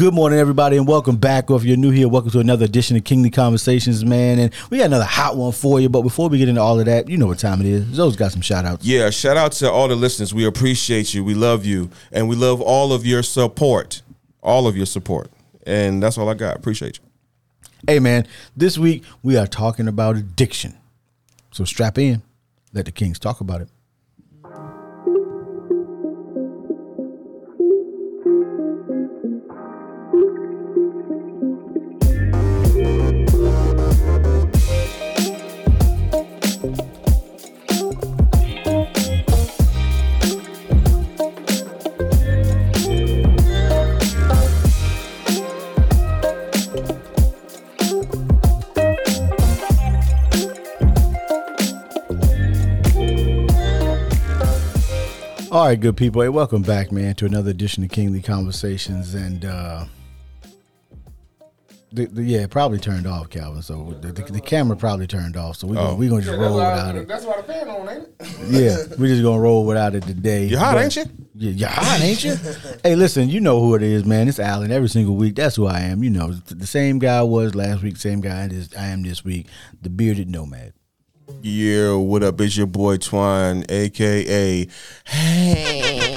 Good 0.00 0.14
morning, 0.14 0.38
everybody, 0.38 0.78
and 0.78 0.88
welcome 0.88 1.18
back. 1.18 1.50
Or 1.50 1.58
if 1.58 1.64
you're 1.64 1.76
new 1.76 1.90
here, 1.90 2.08
welcome 2.08 2.30
to 2.30 2.38
another 2.38 2.64
edition 2.64 2.96
of 2.96 3.04
Kingly 3.04 3.28
Conversations, 3.28 4.02
man. 4.02 4.38
And 4.38 4.50
we 4.70 4.78
got 4.78 4.86
another 4.86 5.04
hot 5.04 5.36
one 5.36 5.52
for 5.52 5.78
you. 5.78 5.90
But 5.90 6.00
before 6.00 6.30
we 6.30 6.38
get 6.38 6.48
into 6.48 6.62
all 6.62 6.80
of 6.80 6.86
that, 6.86 7.10
you 7.10 7.18
know 7.18 7.26
what 7.26 7.38
time 7.38 7.60
it 7.60 7.66
is. 7.66 7.84
Zoe's 7.88 8.16
got 8.16 8.32
some 8.32 8.40
shout 8.40 8.64
outs. 8.64 8.82
Yeah, 8.82 9.10
shout 9.10 9.36
out 9.36 9.52
to 9.52 9.70
all 9.70 9.88
the 9.88 9.96
listeners. 9.96 10.32
We 10.32 10.46
appreciate 10.46 11.12
you. 11.12 11.22
We 11.22 11.34
love 11.34 11.66
you. 11.66 11.90
And 12.12 12.30
we 12.30 12.34
love 12.34 12.62
all 12.62 12.94
of 12.94 13.04
your 13.04 13.22
support. 13.22 14.00
All 14.42 14.66
of 14.66 14.74
your 14.74 14.86
support. 14.86 15.30
And 15.66 16.02
that's 16.02 16.16
all 16.16 16.30
I 16.30 16.34
got. 16.34 16.56
Appreciate 16.56 16.98
you. 16.98 17.04
Hey, 17.86 17.98
man, 17.98 18.26
this 18.56 18.78
week 18.78 19.04
we 19.22 19.36
are 19.36 19.46
talking 19.46 19.86
about 19.86 20.16
addiction. 20.16 20.78
So 21.50 21.66
strap 21.66 21.98
in. 21.98 22.22
Let 22.72 22.86
the 22.86 22.92
Kings 22.92 23.18
talk 23.18 23.42
about 23.42 23.60
it. 23.60 23.68
All 55.60 55.66
right, 55.66 55.78
good 55.78 55.94
people. 55.98 56.22
Hey, 56.22 56.30
welcome 56.30 56.62
back, 56.62 56.90
man, 56.90 57.14
to 57.16 57.26
another 57.26 57.50
edition 57.50 57.84
of 57.84 57.90
Kingly 57.90 58.22
Conversations. 58.22 59.12
And 59.12 59.44
uh 59.44 59.84
the, 61.92 62.06
the, 62.06 62.22
yeah, 62.22 62.38
it 62.38 62.50
probably 62.50 62.78
turned 62.78 63.06
off, 63.06 63.28
Calvin. 63.28 63.60
So 63.60 63.94
the, 64.00 64.10
the, 64.10 64.22
the 64.22 64.40
camera 64.40 64.74
probably 64.74 65.06
turned 65.06 65.36
off. 65.36 65.56
So 65.56 65.66
we're 65.66 65.74
gonna, 65.74 65.90
Oh. 65.90 65.94
we 65.96 66.08
gonna 66.08 66.22
just 66.22 66.38
roll 66.38 66.54
without 66.56 66.96
it. 66.96 67.06
That's 67.06 67.26
why 67.26 67.36
the 67.36 67.42
fan 67.42 67.68
on, 67.68 67.86
ain't 67.90 68.08
it? 68.20 68.26
Yeah, 68.48 68.76
we're 68.98 69.08
just 69.08 69.22
gonna 69.22 69.38
roll 69.38 69.66
without 69.66 69.94
it 69.94 70.04
today. 70.04 70.46
You 70.46 70.56
hot, 70.56 70.76
But- 70.76 70.84
ain't 70.84 70.96
you? 70.96 71.04
Yeah, 71.34 71.50
you 71.50 71.66
hot, 71.66 72.00
ain't 72.00 72.24
you? 72.24 72.36
hey, 72.82 72.96
listen, 72.96 73.28
you 73.28 73.40
know 73.42 73.60
who 73.60 73.74
it 73.74 73.82
is, 73.82 74.06
man. 74.06 74.28
It's 74.28 74.38
Allen. 74.38 74.70
Every 74.72 74.88
single 74.88 75.14
week, 75.16 75.34
that's 75.34 75.56
who 75.56 75.66
I 75.66 75.80
am. 75.80 76.02
You 76.02 76.08
know, 76.08 76.32
the 76.32 76.66
same 76.66 76.98
guy 77.00 77.18
I 77.18 77.22
was 77.22 77.54
last 77.54 77.82
week, 77.82 77.98
same 77.98 78.22
guy 78.22 78.44
I 78.44 78.46
is- 78.46 78.74
I 78.74 78.86
am 78.86 79.02
this 79.02 79.26
week. 79.26 79.46
The 79.82 79.90
bearded 79.90 80.30
nomad. 80.30 80.72
Yeah, 81.42 81.94
what 81.94 82.22
up? 82.22 82.38
It's 82.42 82.54
your 82.54 82.66
boy 82.66 82.98
Twine, 82.98 83.64
aka 83.70 84.66
Hey. 85.06 86.14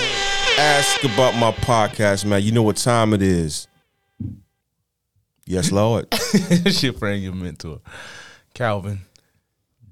Ask 0.57 1.01
about 1.03 1.35
my 1.37 1.51
podcast, 1.51 2.25
man. 2.25 2.43
You 2.43 2.51
know 2.51 2.63
what 2.63 2.75
time 2.75 3.13
it 3.13 3.21
is. 3.21 3.67
Yes, 5.45 5.71
Lord. 5.71 6.07
it's 6.11 6.83
your 6.83 6.91
friend, 6.93 7.23
your 7.23 7.33
mentor, 7.33 7.79
Calvin 8.53 8.99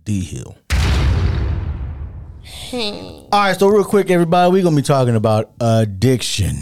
D. 0.03 0.21
Hill. 0.21 0.57
All 2.73 3.29
right, 3.31 3.57
so 3.57 3.67
real 3.69 3.85
quick, 3.85 4.09
everybody, 4.09 4.51
we're 4.51 4.63
gonna 4.63 4.75
be 4.75 4.81
talking 4.81 5.15
about 5.15 5.51
addiction. 5.61 6.57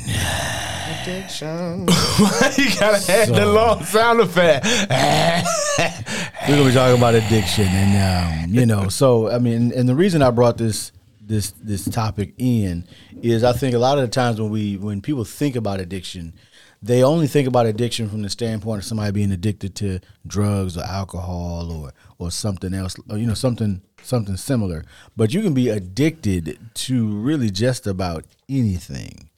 you 2.58 2.70
gotta 2.80 3.12
have 3.12 3.30
the 3.30 3.46
long 3.46 3.84
sound 3.84 4.20
effect. 4.20 4.66
We're 6.48 6.56
gonna 6.56 6.70
be 6.70 6.74
talking 6.74 6.98
about 6.98 7.16
addiction, 7.16 7.66
and 7.68 8.48
um, 8.48 8.54
you 8.54 8.66
know, 8.66 8.90
so 8.90 9.30
I 9.30 9.40
mean, 9.40 9.72
and 9.74 9.88
the 9.88 9.96
reason 9.96 10.22
I 10.22 10.32
brought 10.32 10.58
this 10.58 10.92
this 11.22 11.52
this 11.62 11.86
topic 11.86 12.34
in 12.38 12.86
is 13.22 13.44
I 13.44 13.54
think 13.54 13.76
a 13.76 13.80
lot 13.80 13.98
of 13.98 14.04
the 14.04 14.10
times 14.10 14.42
when 14.42 14.50
we 14.50 14.78
when 14.78 15.02
people 15.02 15.24
think 15.24 15.56
about 15.56 15.80
addiction, 15.80 16.34
they 16.82 17.04
only 17.04 17.28
think 17.28 17.48
about 17.48 17.66
addiction 17.66 18.10
from 18.10 18.22
the 18.22 18.30
standpoint 18.30 18.80
of 18.80 18.86
somebody 18.86 19.12
being 19.12 19.32
addicted 19.32 19.76
to 19.76 20.00
drugs 20.26 20.78
or 20.78 20.84
alcohol 20.84 21.72
or 21.72 21.94
or 22.18 22.32
something 22.32 22.74
else, 22.74 22.96
or 23.10 23.18
you 23.18 23.28
know, 23.28 23.34
something 23.34 23.82
something 24.02 24.38
similar. 24.38 24.86
But 25.16 25.34
you 25.34 25.42
can 25.42 25.54
be 25.54 25.70
addicted 25.70 26.60
to 26.74 27.08
really 27.08 27.50
just 27.50 27.86
about 27.88 28.26
anything, 28.50 29.29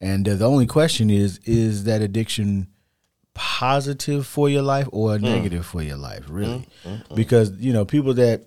and 0.00 0.28
uh, 0.28 0.34
the 0.34 0.48
only 0.48 0.66
question 0.66 1.10
is: 1.10 1.38
is 1.44 1.84
that 1.84 2.02
addiction 2.02 2.68
positive 3.34 4.26
for 4.26 4.48
your 4.48 4.62
life 4.62 4.88
or 4.92 5.18
negative 5.18 5.66
for 5.66 5.82
your 5.82 5.96
life 5.98 6.24
really? 6.28 6.66
because 7.14 7.52
you 7.58 7.72
know 7.72 7.84
people 7.84 8.14
that 8.14 8.42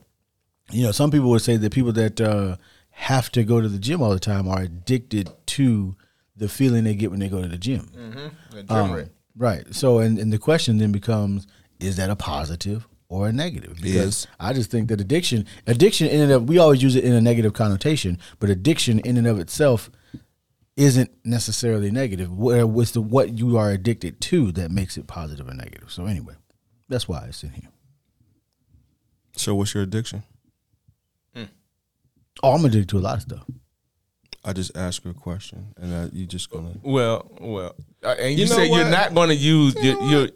you 0.72 0.84
know 0.84 0.92
some 0.92 1.12
people 1.12 1.30
would 1.30 1.42
say 1.44 1.58
that 1.58 1.72
people 1.72 1.92
that 1.94 2.20
uh, 2.20 2.56
have 2.90 3.32
to 3.32 3.44
go 3.44 3.62
to 3.62 3.68
the 3.70 3.78
gym 3.78 4.02
all 4.02 4.10
the 4.10 4.20
time 4.20 4.48
are 4.48 4.62
addicted 4.62 5.30
to 5.46 5.96
the 6.36 6.50
feeling 6.50 6.84
they 6.86 6.96
get 6.96 7.12
when 7.12 7.20
they 7.20 7.30
go 7.30 7.42
to 7.42 7.48
the 7.48 7.58
gym. 7.58 7.92
Um, 8.70 8.92
right. 9.38 9.64
So 9.76 10.00
and, 10.00 10.18
and 10.18 10.34
the 10.34 10.40
question 10.40 10.78
then 10.80 10.92
becomes 10.92 11.46
is 11.80 11.98
that 11.98 12.10
a 12.10 12.16
positive 12.16 12.88
or 13.10 13.28
a 13.28 13.32
negative? 13.32 13.76
Because 13.76 13.94
Yes. 13.94 14.28
i 14.40 14.54
just 14.54 14.72
think 14.72 14.90
that 14.90 15.00
addiction 15.00 15.46
addiction 15.68 16.08
in 16.08 16.22
and 16.22 16.32
of 16.32 16.50
we 16.50 16.58
always 16.58 16.82
use 16.82 16.96
it 16.96 17.04
in 17.04 17.14
a 17.14 17.22
negative 17.22 17.54
connotation 17.54 18.18
but 18.40 18.50
addiction 18.50 19.00
in 19.00 19.18
and 19.18 19.28
of 19.28 19.40
itself 19.40 19.90
isn't 20.80 21.12
necessarily 21.26 21.92
negative. 21.92 22.32
Where 22.36 22.66
was 22.66 22.92
the 22.94 23.02
what 23.02 23.38
you 23.38 23.58
are 23.58 23.70
addicted 23.72 24.22
to 24.22 24.52
that 24.54 24.72
makes 24.72 24.98
it 24.98 25.06
positive 25.08 25.48
or 25.48 25.54
negative? 25.54 25.92
So 25.92 26.06
anyway, 26.06 26.36
that's 26.88 27.08
why 27.08 27.26
it's 27.28 27.44
in 27.44 27.52
here. 27.52 27.70
So, 29.36 29.56
what's 29.56 29.74
your 29.74 29.84
addiction? 29.84 30.24
Oh, 32.42 32.54
I'm 32.54 32.64
addicted 32.64 32.88
to 32.90 32.98
a 33.00 33.02
lot 33.02 33.16
of 33.18 33.22
stuff. 33.24 33.46
I 34.46 34.54
just 34.54 34.76
ask 34.78 35.04
you 35.04 35.12
a 35.12 35.14
question, 35.14 35.74
and 35.78 35.94
uh, 35.94 36.08
you 36.14 36.26
just 36.26 36.50
gonna. 36.50 36.72
Well, 36.82 37.30
well, 37.42 37.76
uh, 38.02 38.16
and 38.18 38.32
you, 38.38 38.46
You 38.46 38.50
know 38.50 38.56
say 38.56 38.68
you're 38.72 38.90
not 38.90 39.14
going 39.14 39.28
to 39.28 39.36
use 39.36 39.76
your, 39.76 40.02
your 40.04 40.30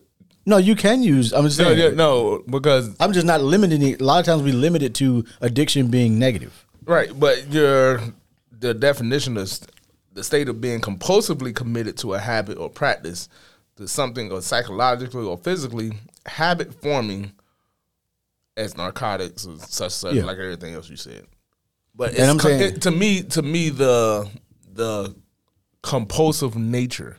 No, 0.46 0.58
you 0.58 0.76
can 0.76 1.02
use. 1.02 1.32
I'm 1.32 1.46
just 1.46 1.58
no, 1.60 1.66
saying. 1.66 1.80
yeah, 1.80 1.90
no, 1.96 2.44
because 2.46 2.94
I'm 3.00 3.14
just 3.14 3.26
not 3.26 3.42
limiting 3.42 3.82
it. 3.82 4.02
A 4.02 4.04
lot 4.04 4.20
of 4.20 4.26
times 4.26 4.42
we 4.44 4.52
limit 4.52 4.84
it 4.84 4.94
to 4.96 5.24
addiction 5.40 5.88
being 5.88 6.20
negative. 6.20 6.66
right, 6.86 7.18
but 7.18 7.50
your 7.54 8.02
the 8.52 8.74
definition 8.74 9.38
of 9.38 9.48
st- 9.48 9.72
the 10.14 10.24
state 10.24 10.48
of 10.50 10.62
being 10.62 10.80
compulsively 10.80 11.54
committed 11.56 11.98
to 11.98 12.14
a 12.14 12.20
habit 12.20 12.58
or 12.58 12.70
practice 12.70 13.28
to 13.78 13.88
something 13.88 14.32
or 14.32 14.42
psychologically 14.42 15.26
or 15.26 15.38
physically 15.38 15.92
habit 16.28 16.74
forming 16.82 17.32
as 18.56 18.78
narcotics 18.78 19.46
or 19.48 19.58
such 19.58 19.92
such 19.92 20.14
Yeah. 20.16 20.26
like 20.26 20.38
everything 20.38 20.76
else 20.76 20.90
you 20.90 20.98
said. 20.98 21.26
But 21.96 22.14
And 22.16 22.30
I'm 22.30 22.40
saying- 22.40 22.62
it- 22.76 22.82
to 22.84 22.92
me, 22.92 23.24
to 23.24 23.42
me, 23.42 23.70
the 23.70 24.30
the 24.72 25.16
compulsive 25.84 26.56
nature 26.56 27.18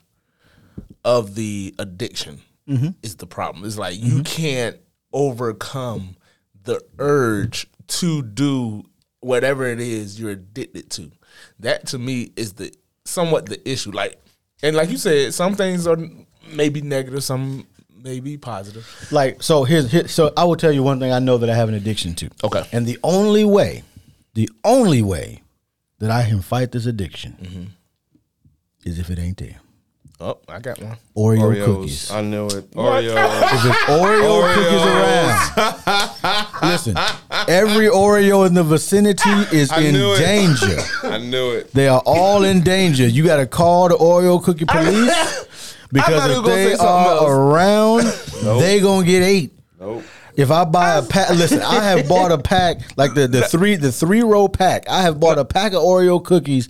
of 1.05 1.34
the 1.34 1.75
addiction 1.78 2.41
Mm-hmm. 2.69 2.88
is 3.03 3.16
the 3.16 3.26
problem. 3.26 3.65
It's 3.65 3.76
like 3.76 3.97
you 4.00 4.22
can't 4.22 4.76
overcome 5.12 6.16
the 6.65 6.81
urge 6.99 7.66
to 7.87 8.22
do 8.22 8.84
whatever 9.21 9.66
it 9.66 9.81
is 9.81 10.19
you're 10.19 10.31
addicted 10.31 10.91
to. 10.93 11.11
That 11.61 11.87
to 11.88 11.99
me 11.99 12.32
is 12.37 12.55
the 12.55 12.72
somewhat 13.05 13.47
the 13.47 13.69
issue. 13.69 13.91
Like 13.93 14.21
and 14.63 14.75
like 14.77 14.91
you 14.91 14.97
said, 14.97 15.35
some 15.35 15.55
things 15.55 15.87
are 15.87 15.97
maybe 16.53 16.81
negative, 16.81 17.23
some 17.25 17.67
may 18.03 18.21
be 18.21 18.37
positive. 18.37 18.87
Like 19.11 19.43
so, 19.43 19.65
here's 19.65 19.91
here, 19.91 20.09
so 20.09 20.33
I 20.37 20.45
will 20.45 20.57
tell 20.57 20.73
you 20.73 20.83
one 20.83 21.01
thing 21.01 21.13
I 21.13 21.19
know 21.19 21.39
that 21.39 21.49
I 21.51 21.55
have 21.55 21.69
an 21.69 21.75
addiction 21.75 22.15
to. 22.17 22.31
Okay. 22.45 22.63
And 22.73 22.87
the 22.87 22.99
only 23.03 23.45
way, 23.45 23.83
the 24.35 24.49
only 24.65 25.03
way 25.03 25.43
that 25.99 26.11
I 26.11 26.29
can 26.29 26.43
fight 26.43 26.73
this 26.73 26.87
addiction 26.87 27.37
Mm-hmm. 27.43 27.65
is 28.85 28.99
if 28.99 29.11
it 29.11 29.19
ain't 29.19 29.39
there. 29.39 29.61
Oh, 30.21 30.39
I 30.49 30.59
got 30.61 30.81
one. 30.81 30.97
Oreo 31.17 31.39
Oreos. 31.41 31.65
cookies. 31.65 32.11
I 32.11 32.21
know 32.23 32.47
it. 32.47 32.71
Oreos. 32.71 33.43
If 33.53 33.65
it's 33.65 33.79
Oreo 33.91 34.55
cookies 34.55 34.85
around, 34.87 36.63
listen, 36.71 36.97
every 37.49 37.87
Oreo 37.88 38.47
in 38.47 38.55
the 38.55 38.62
vicinity 38.65 39.31
is 39.53 39.71
I 39.71 39.81
in 39.81 39.94
knew 39.94 40.12
it. 40.15 40.19
danger. 40.19 40.77
I 41.05 41.19
knew 41.19 41.50
it. 41.53 41.72
They 41.72 41.88
are 41.88 42.03
all 42.05 42.44
in 42.44 42.62
danger. 42.62 43.06
You 43.06 43.25
got 43.25 43.37
to 43.37 43.47
call 43.47 43.88
the 43.88 43.97
Oreo 43.97 44.43
cookie 44.43 44.65
police 44.65 45.47
because 45.93 46.21
thought 46.21 46.31
if 46.31 46.37
was 46.37 46.44
gonna 46.44 46.55
they 46.55 46.65
say 46.71 46.76
something 46.76 46.87
are 46.87 47.17
else. 47.17 48.43
around, 48.44 48.61
they 48.61 48.81
gonna 48.81 49.06
get 49.06 49.23
eight. 49.23 49.52
Nope. 49.81 50.02
If 50.37 50.50
I 50.50 50.64
buy 50.64 50.96
a 50.96 51.02
pack, 51.02 51.31
listen, 51.31 51.62
I 51.62 51.81
have 51.82 52.08
bought 52.08 52.32
a 52.32 52.38
pack 52.38 52.79
like 52.96 53.14
the, 53.14 53.29
the 53.29 53.43
three 53.43 53.76
the 53.76 53.93
three 53.93 54.23
row 54.23 54.49
pack. 54.49 54.88
I 54.88 55.02
have 55.02 55.20
bought 55.20 55.38
a 55.38 55.44
pack 55.44 55.73
of 55.73 55.82
Oreo 55.82 56.23
cookies 56.25 56.69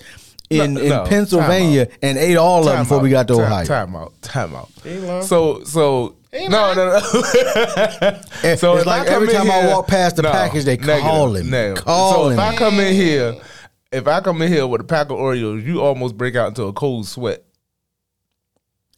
in 0.51 0.75
No, 0.75 0.81
in 0.81 0.89
no, 0.89 1.05
Pennsylvania 1.05 1.89
and 2.03 2.19
ate 2.19 2.37
all 2.37 2.61
of 2.61 2.67
them 2.67 2.75
Time 2.77 2.85
before 2.85 2.99
we 3.01 3.11
got 3.11 3.27
to 3.29 3.35
Time- 3.35 3.43
Ohio. 3.45 3.65
Time 3.65 3.97
out. 3.97 4.13
Time 4.23 4.55
out. 4.55 4.69
lying. 4.85 5.23
So 5.23 5.63
so 5.65 6.17
no 6.33 6.49
no 6.49 6.75
no. 6.75 8.21
And 8.43 8.59
so 8.59 8.73
it's 8.75 8.81
if 8.83 8.87
like 8.87 9.03
I 9.03 9.05
come 9.07 9.15
every 9.23 9.29
in 9.29 9.35
time 9.35 9.51
I 9.51 9.61
here- 9.63 9.71
walk 9.71 9.87
past 9.89 10.17
the 10.17 10.23
package, 10.23 10.65
they 10.65 10.77
call 10.77 11.35
him, 11.37 11.75
call 11.77 12.13
so 12.15 12.27
him. 12.29 12.33
if 12.35 12.39
I 12.39 12.57
come 12.57 12.79
in 12.81 12.95
here, 12.95 13.35
if 13.93 14.07
I 14.07 14.21
come 14.21 14.43
in 14.43 14.53
here 14.53 14.67
with 14.67 14.81
a 14.81 14.85
pack 14.85 15.07
of 15.11 15.19
Oreos, 15.19 15.65
you 15.65 15.81
almost 15.81 16.17
break 16.19 16.35
out 16.37 16.49
into 16.49 16.65
a 16.65 16.73
cold 16.73 17.07
sweat. 17.07 17.45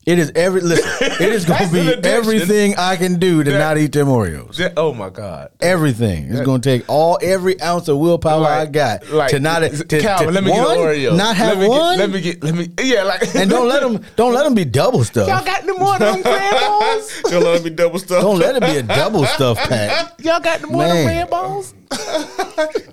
It 0.06 0.20
is 0.20 0.30
every 0.36 0.60
listen. 0.60 0.88
It 1.18 1.32
is 1.32 1.44
going 1.44 1.68
to 1.68 1.72
be 1.72 2.08
everything 2.08 2.76
I 2.76 2.94
can 2.94 3.18
do 3.18 3.42
to 3.42 3.50
That- 3.50 3.58
not 3.58 3.76
eat 3.78 3.90
them 3.92 4.06
Oreos. 4.06 4.56
Yeah, 4.56 4.72
oh 4.76 4.94
my 4.94 5.10
god. 5.10 5.50
Everything. 5.60 6.30
It's 6.30 6.42
going 6.42 6.60
to 6.60 6.68
take 6.78 6.88
all 6.88 7.18
every 7.20 7.60
ounce 7.60 7.88
of 7.88 7.98
willpower 7.98 8.44
I 8.46 8.66
got 8.66 9.08
like, 9.10 9.30
to 9.30 9.40
not 9.40 9.60
to, 9.60 9.98
Calvin, 9.98 10.28
to- 10.28 10.32
let 10.32 10.44
me 10.44 10.50
one, 10.52 10.60
get 10.60 10.70
an 10.70 10.78
Oreo. 10.84 11.16
Not 11.16 11.36
have 11.36 11.58
let 11.58 11.62
me 11.62 11.68
one. 11.68 11.98
Get, 11.98 12.00
let 12.00 12.10
me 12.10 12.20
get. 12.20 12.44
Let 12.44 12.54
me. 12.54 12.68
Yeah, 12.80 13.02
like. 13.02 13.34
and 13.34 13.50
don't 13.50 13.66
let 13.68 13.82
them 13.82 14.04
don't 14.14 14.32
let 14.32 14.44
them 14.44 14.54
be 14.54 14.64
double 14.64 15.02
stuff. 15.02 15.26
Y'all 15.26 15.44
got 15.44 15.64
any 15.64 15.76
more 15.76 15.94
of 15.94 15.98
them 15.98 16.22
balls? 16.22 17.22
Don't 17.30 17.42
let 17.42 17.64
me 17.64 17.70
double 17.70 17.98
stuff. 17.98 18.22
Don't 18.22 18.38
let 18.38 18.54
it 18.56 18.60
be 18.62 18.76
a 18.78 18.82
double 18.84 19.24
stuff 19.26 19.58
pack. 19.58 20.12
Y'all 20.20 20.38
got 20.40 20.62
any 20.62 20.70
more 20.70 20.84
of 20.84 20.88
them 20.90 21.06
Man. 21.06 21.28
balls? 21.28 21.74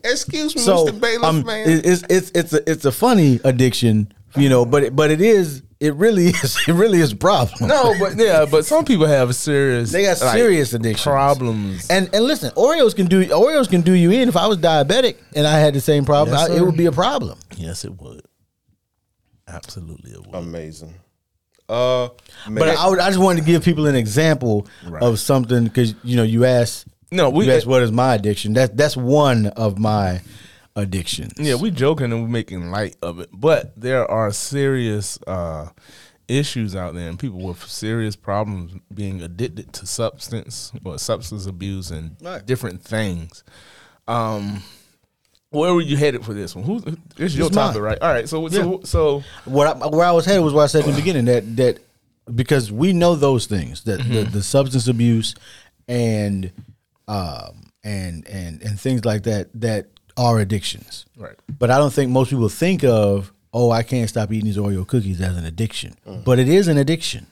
Excuse 0.04 0.56
me, 0.56 0.62
So 0.62 0.88
Mr. 0.88 1.00
Bailiff, 1.00 1.24
um, 1.24 1.46
man. 1.46 1.66
it's 1.68 2.04
it's 2.10 2.32
it's 2.34 2.54
a 2.54 2.70
it's 2.70 2.86
a 2.86 2.92
funny 2.92 3.40
addiction, 3.44 4.12
you 4.36 4.50
know, 4.50 4.66
but 4.66 4.84
it, 4.84 4.96
but 4.96 5.12
it 5.12 5.22
is 5.22 5.62
it 5.84 5.94
really 5.96 6.28
is 6.28 6.58
it 6.68 6.74
really 6.74 7.00
is 7.00 7.12
a 7.12 7.16
problem. 7.16 7.68
No, 7.68 7.94
but 8.00 8.16
yeah, 8.18 8.46
but 8.50 8.66
some 8.66 8.86
people 8.86 9.06
have 9.06 9.36
serious. 9.36 9.92
They 9.92 10.04
got 10.04 10.22
like, 10.22 10.36
serious 10.38 10.74
addictions. 10.74 11.04
problems. 11.04 11.90
And 11.90 12.10
and 12.14 12.24
listen, 12.26 12.52
Oreos 12.52 12.96
can 12.96 13.08
do 13.08 13.26
Oreos 13.28 13.70
can 13.70 13.82
do 13.82 13.94
you 13.94 14.12
in. 14.12 14.30
If 14.30 14.38
I 14.38 14.48
was 14.48 14.58
diabetic 14.58 15.18
and 15.36 15.46
I 15.46 15.60
had 15.60 15.74
the 15.74 15.82
same 15.82 16.06
problem, 16.06 16.36
Yes, 16.38 16.50
I, 16.50 16.56
it 16.56 16.62
would 16.62 16.78
be 16.78 16.86
a 16.86 16.92
problem. 16.92 17.38
yes, 17.58 17.84
it 17.86 18.02
would. 18.02 18.22
Absolutely, 19.48 20.12
it 20.12 20.26
would. 20.26 20.36
Amazing. 20.36 20.94
Uh, 21.70 22.10
man. 22.48 22.56
But 22.60 22.70
I, 22.78 22.90
would, 22.90 23.00
I 23.00 23.08
just 23.10 23.20
wanted 23.20 23.42
to 23.42 23.46
give 23.46 23.64
people 23.64 23.88
an 23.88 23.96
example 23.96 24.68
Right. 24.86 25.02
of 25.02 25.20
something 25.20 25.64
because 25.66 25.96
you 26.04 26.18
know 26.18 26.24
you 26.24 26.46
asked 26.46 26.88
No, 27.12 27.30
we- 27.30 27.46
you 27.46 27.52
asked 27.52 27.66
what 27.66 27.82
is 27.84 27.92
my 27.92 28.16
addiction. 28.16 28.54
That 28.54 28.76
that's 28.78 28.98
one 28.98 29.48
of 29.48 29.78
my 29.80 30.22
addictions. 30.76 31.34
Yeah, 31.38 31.56
we're 31.56 31.72
joking 31.72 32.12
and 32.12 32.22
we're 32.24 32.30
making 32.30 32.72
light 32.72 32.96
of 33.02 33.20
it, 33.20 33.30
but 33.34 33.74
there 33.80 34.10
are 34.10 34.32
serious 34.32 35.20
uh, 35.28 35.70
issues 36.28 36.76
out 36.76 36.94
there, 36.96 37.10
and 37.10 37.20
people 37.20 37.40
with 37.42 37.62
serious 37.64 38.16
problems 38.16 38.74
being 38.94 39.22
addicted 39.22 39.72
to 39.74 39.86
substance 39.86 40.72
or 40.86 40.98
substance 40.98 41.46
abuse 41.46 41.92
and 41.92 42.16
Right. 42.22 42.46
different 42.46 42.82
things. 42.82 43.44
Um, 44.08 44.64
where 45.52 45.74
were 45.74 45.82
you 45.82 45.96
headed 45.98 46.26
for 46.26 46.34
this 46.34 46.56
one? 46.56 46.64
Who's 46.66 46.84
it's 47.18 47.36
your 47.36 47.50
topic, 47.52 47.82
right? 47.82 48.00
All 48.02 48.12
right, 48.12 48.28
so 48.28 48.48
so 48.50 48.82
so 48.84 49.24
what 49.46 49.68
I, 49.68 49.88
where 49.88 50.08
I 50.08 50.12
was 50.12 50.26
headed 50.26 50.44
was 50.44 50.54
what 50.54 50.64
I 50.64 50.68
said 50.68 50.86
in 50.86 50.92
the 50.92 50.98
beginning 50.98 51.26
that 51.26 51.56
that 51.58 51.80
because 52.34 52.72
we 52.72 52.94
know 52.94 53.16
those 53.16 53.46
things 53.46 53.84
that 53.84 54.00
Mm-hmm. 54.00 54.14
the, 54.14 54.24
the 54.24 54.44
substance 54.44 54.88
abuse 54.88 55.36
and 55.88 56.52
um 57.08 57.70
and 57.84 58.26
and 58.28 58.62
and 58.64 58.80
things 58.80 59.06
like 59.06 59.24
that 59.24 59.50
that 59.54 59.88
are 60.18 60.40
addictions. 60.40 61.06
right. 61.18 61.36
But 61.60 61.70
I 61.72 61.78
don't 61.78 61.94
think 61.94 62.12
most 62.12 62.30
people 62.30 62.50
think 62.50 62.84
of 62.84 63.32
oh 63.54 63.72
I 63.72 63.84
can't 63.84 64.10
stop 64.10 64.32
eating 64.32 64.46
these 64.46 64.58
Oreo 64.58 64.86
cookies 64.88 65.22
as 65.22 65.38
an 65.38 65.46
addiction. 65.46 65.96
Mm. 66.08 66.24
But 66.24 66.40
it 66.40 66.50
is 66.50 66.68
an 66.68 66.78
addiction 66.78 67.28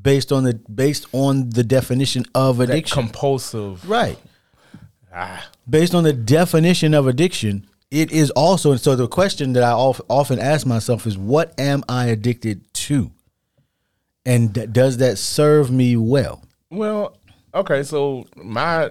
based 0.00 0.32
on 0.32 0.44
the 0.44 0.54
based 0.54 1.06
on 1.12 1.50
the 1.50 1.62
definition 1.64 2.24
of 2.34 2.58
That 2.58 2.70
addiction. 2.70 2.94
compulsive. 3.02 3.88
right. 3.88 4.18
Ah, 5.12 5.48
Based 5.68 5.94
on 5.94 6.02
the 6.04 6.12
definition 6.12 6.92
of 6.94 7.06
addiction, 7.06 7.66
it 7.90 8.10
is 8.10 8.30
also 8.32 8.72
and 8.72 8.80
so 8.80 8.96
the 8.96 9.06
question 9.06 9.52
that 9.52 9.62
I 9.62 9.70
of, 9.72 10.02
often 10.08 10.38
ask 10.40 10.66
myself 10.66 11.06
is 11.06 11.16
what 11.16 11.54
am 11.58 11.84
I 11.88 12.06
addicted 12.06 12.62
to? 12.74 13.12
And 14.26 14.52
d- 14.52 14.66
does 14.66 14.96
that 14.98 15.18
serve 15.18 15.70
me 15.70 15.96
well? 15.96 16.42
well, 16.70 17.16
okay, 17.54 17.82
so 17.84 18.26
my 18.36 18.90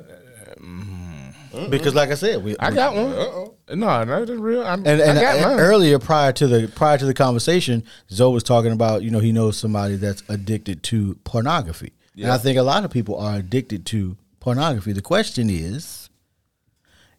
Because 1.69 1.93
like 1.93 2.09
I 2.09 2.15
said, 2.15 2.43
we 2.43 2.55
I 2.59 2.71
got 2.71 2.95
one. 2.95 3.79
No, 3.79 4.05
that's 4.05 4.31
real. 4.31 4.63
I, 4.63 4.73
and, 4.73 4.87
and 4.87 5.19
I 5.19 5.21
got 5.21 5.41
mine. 5.41 5.59
earlier 5.59 5.99
prior 5.99 6.31
to 6.33 6.47
the 6.47 6.67
prior 6.67 6.97
to 6.97 7.05
the 7.05 7.13
conversation, 7.13 7.83
Zoe 8.11 8.33
was 8.33 8.43
talking 8.43 8.71
about 8.71 9.03
you 9.03 9.11
know 9.11 9.19
he 9.19 9.31
knows 9.31 9.57
somebody 9.57 9.95
that's 9.95 10.23
addicted 10.29 10.83
to 10.83 11.15
pornography, 11.23 11.93
and 12.17 12.31
I 12.31 12.37
think 12.37 12.57
a 12.57 12.63
lot 12.63 12.83
of 12.85 12.91
people 12.91 13.17
are 13.17 13.35
addicted 13.35 13.85
to 13.87 14.17
pornography. 14.39 14.93
The 14.93 15.01
question 15.01 15.49
is, 15.49 16.09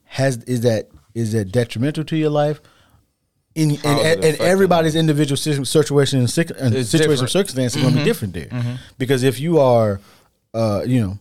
has 0.05 0.39
is 0.45 0.63
that 0.63 0.89
is 1.15 1.33
that 1.33 1.53
detrimental 1.53 2.05
to 2.05 2.17
your 2.17 2.31
life? 2.31 2.61
In 3.55 3.71
and, 3.71 3.79
How 3.81 4.01
is 4.01 4.05
it 4.07 4.15
and, 4.17 4.25
and 4.25 4.41
everybody's 4.41 4.97
individual 4.97 5.37
situation 5.37 6.19
and, 6.19 6.29
sic- 6.29 6.51
and 6.59 6.75
It's 6.75 6.91
situation 6.91 7.11
different. 7.13 7.31
circumstance 7.31 7.77
is 7.77 7.83
going 7.83 7.95
to 7.95 8.01
be 8.01 8.05
different 8.05 8.35
there, 8.35 8.79
because 8.99 9.23
if 9.23 9.39
you 9.39 9.61
are, 9.61 10.01
uh, 10.53 10.83
you 10.85 11.01
know, 11.01 11.19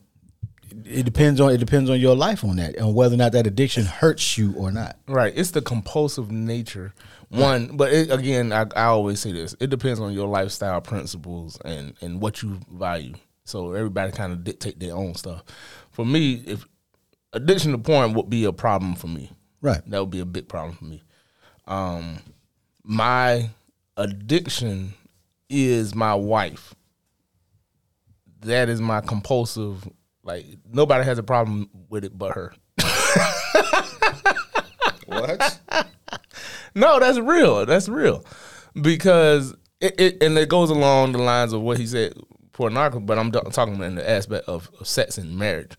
it 0.86 1.04
depends 1.04 1.40
on 1.42 1.52
it 1.52 1.58
depends 1.58 1.90
on 1.90 2.00
your 2.00 2.16
life 2.16 2.44
on 2.44 2.56
that 2.58 2.76
and 2.78 2.94
whether 2.96 3.16
or 3.16 3.18
not 3.18 3.32
that 3.34 3.48
addiction 3.48 3.86
hurts 3.86 4.38
you 4.38 4.54
or 4.58 4.72
not. 4.72 4.98
Right. 5.08 5.34
It's 5.36 5.52
the 5.52 5.62
compulsive 5.62 6.32
nature. 6.32 6.94
One, 7.30 7.76
but 7.78 7.92
it, 7.92 8.12
again, 8.12 8.54
I, 8.54 8.66
I 8.76 8.84
always 8.86 9.20
say 9.20 9.32
this: 9.32 9.56
it 9.60 9.72
depends 9.72 10.00
on 10.00 10.14
your 10.14 10.28
lifestyle 10.28 10.82
principles 10.82 11.58
and 11.66 11.96
and 12.02 12.22
what 12.22 12.44
you 12.44 12.60
value. 12.72 13.16
So 13.44 13.74
everybody 13.74 14.12
kind 14.12 14.32
of 14.32 14.44
dictate 14.44 14.80
their 14.80 14.96
own 14.96 15.16
stuff. 15.16 15.44
For 15.92 16.06
me, 16.06 16.44
if 16.46 16.66
addiction 17.34 17.72
to 17.72 17.78
porn 17.80 18.14
would 18.14 18.30
be 18.30 18.46
a 18.46 18.54
problem 18.54 18.96
for 18.96 19.08
me, 19.08 19.32
Right. 19.62 19.82
that 19.90 20.00
would 20.00 20.12
be 20.12 20.20
a 20.20 20.26
big 20.26 20.48
problem 20.48 20.76
for 20.76 20.86
me. 20.86 21.02
Um, 21.68 22.20
my 22.84 23.50
addiction 23.98 24.94
is 25.50 25.96
my 25.96 26.14
wife. 26.14 26.76
That 28.42 28.70
is 28.70 28.82
my 28.82 29.02
compulsive. 29.02 29.88
Like 30.24 30.46
nobody 30.72 31.04
has 31.04 31.18
a 31.18 31.24
problem 31.24 31.70
with 31.90 32.06
it 32.06 32.18
but 32.18 32.34
her. 32.34 32.54
what? 35.06 35.60
No, 36.76 37.00
that's 37.00 37.20
real. 37.20 37.66
That's 37.66 37.88
real. 37.88 38.26
Because 38.80 39.54
it, 39.80 40.00
it 40.00 40.24
and 40.24 40.38
it 40.38 40.50
goes 40.50 40.70
along 40.70 41.12
the 41.12 41.20
lines 41.20 41.54
of 41.54 41.62
what 41.62 41.78
he 41.78 41.86
said, 41.86 42.14
pornography, 42.52 43.06
but 43.06 43.20
I'm 43.20 43.32
talking 43.32 43.82
in 43.84 43.96
the 43.96 44.10
aspect 44.10 44.48
of, 44.48 44.70
of 44.80 44.88
sex 44.88 45.18
and 45.18 45.38
marriage. 45.38 45.74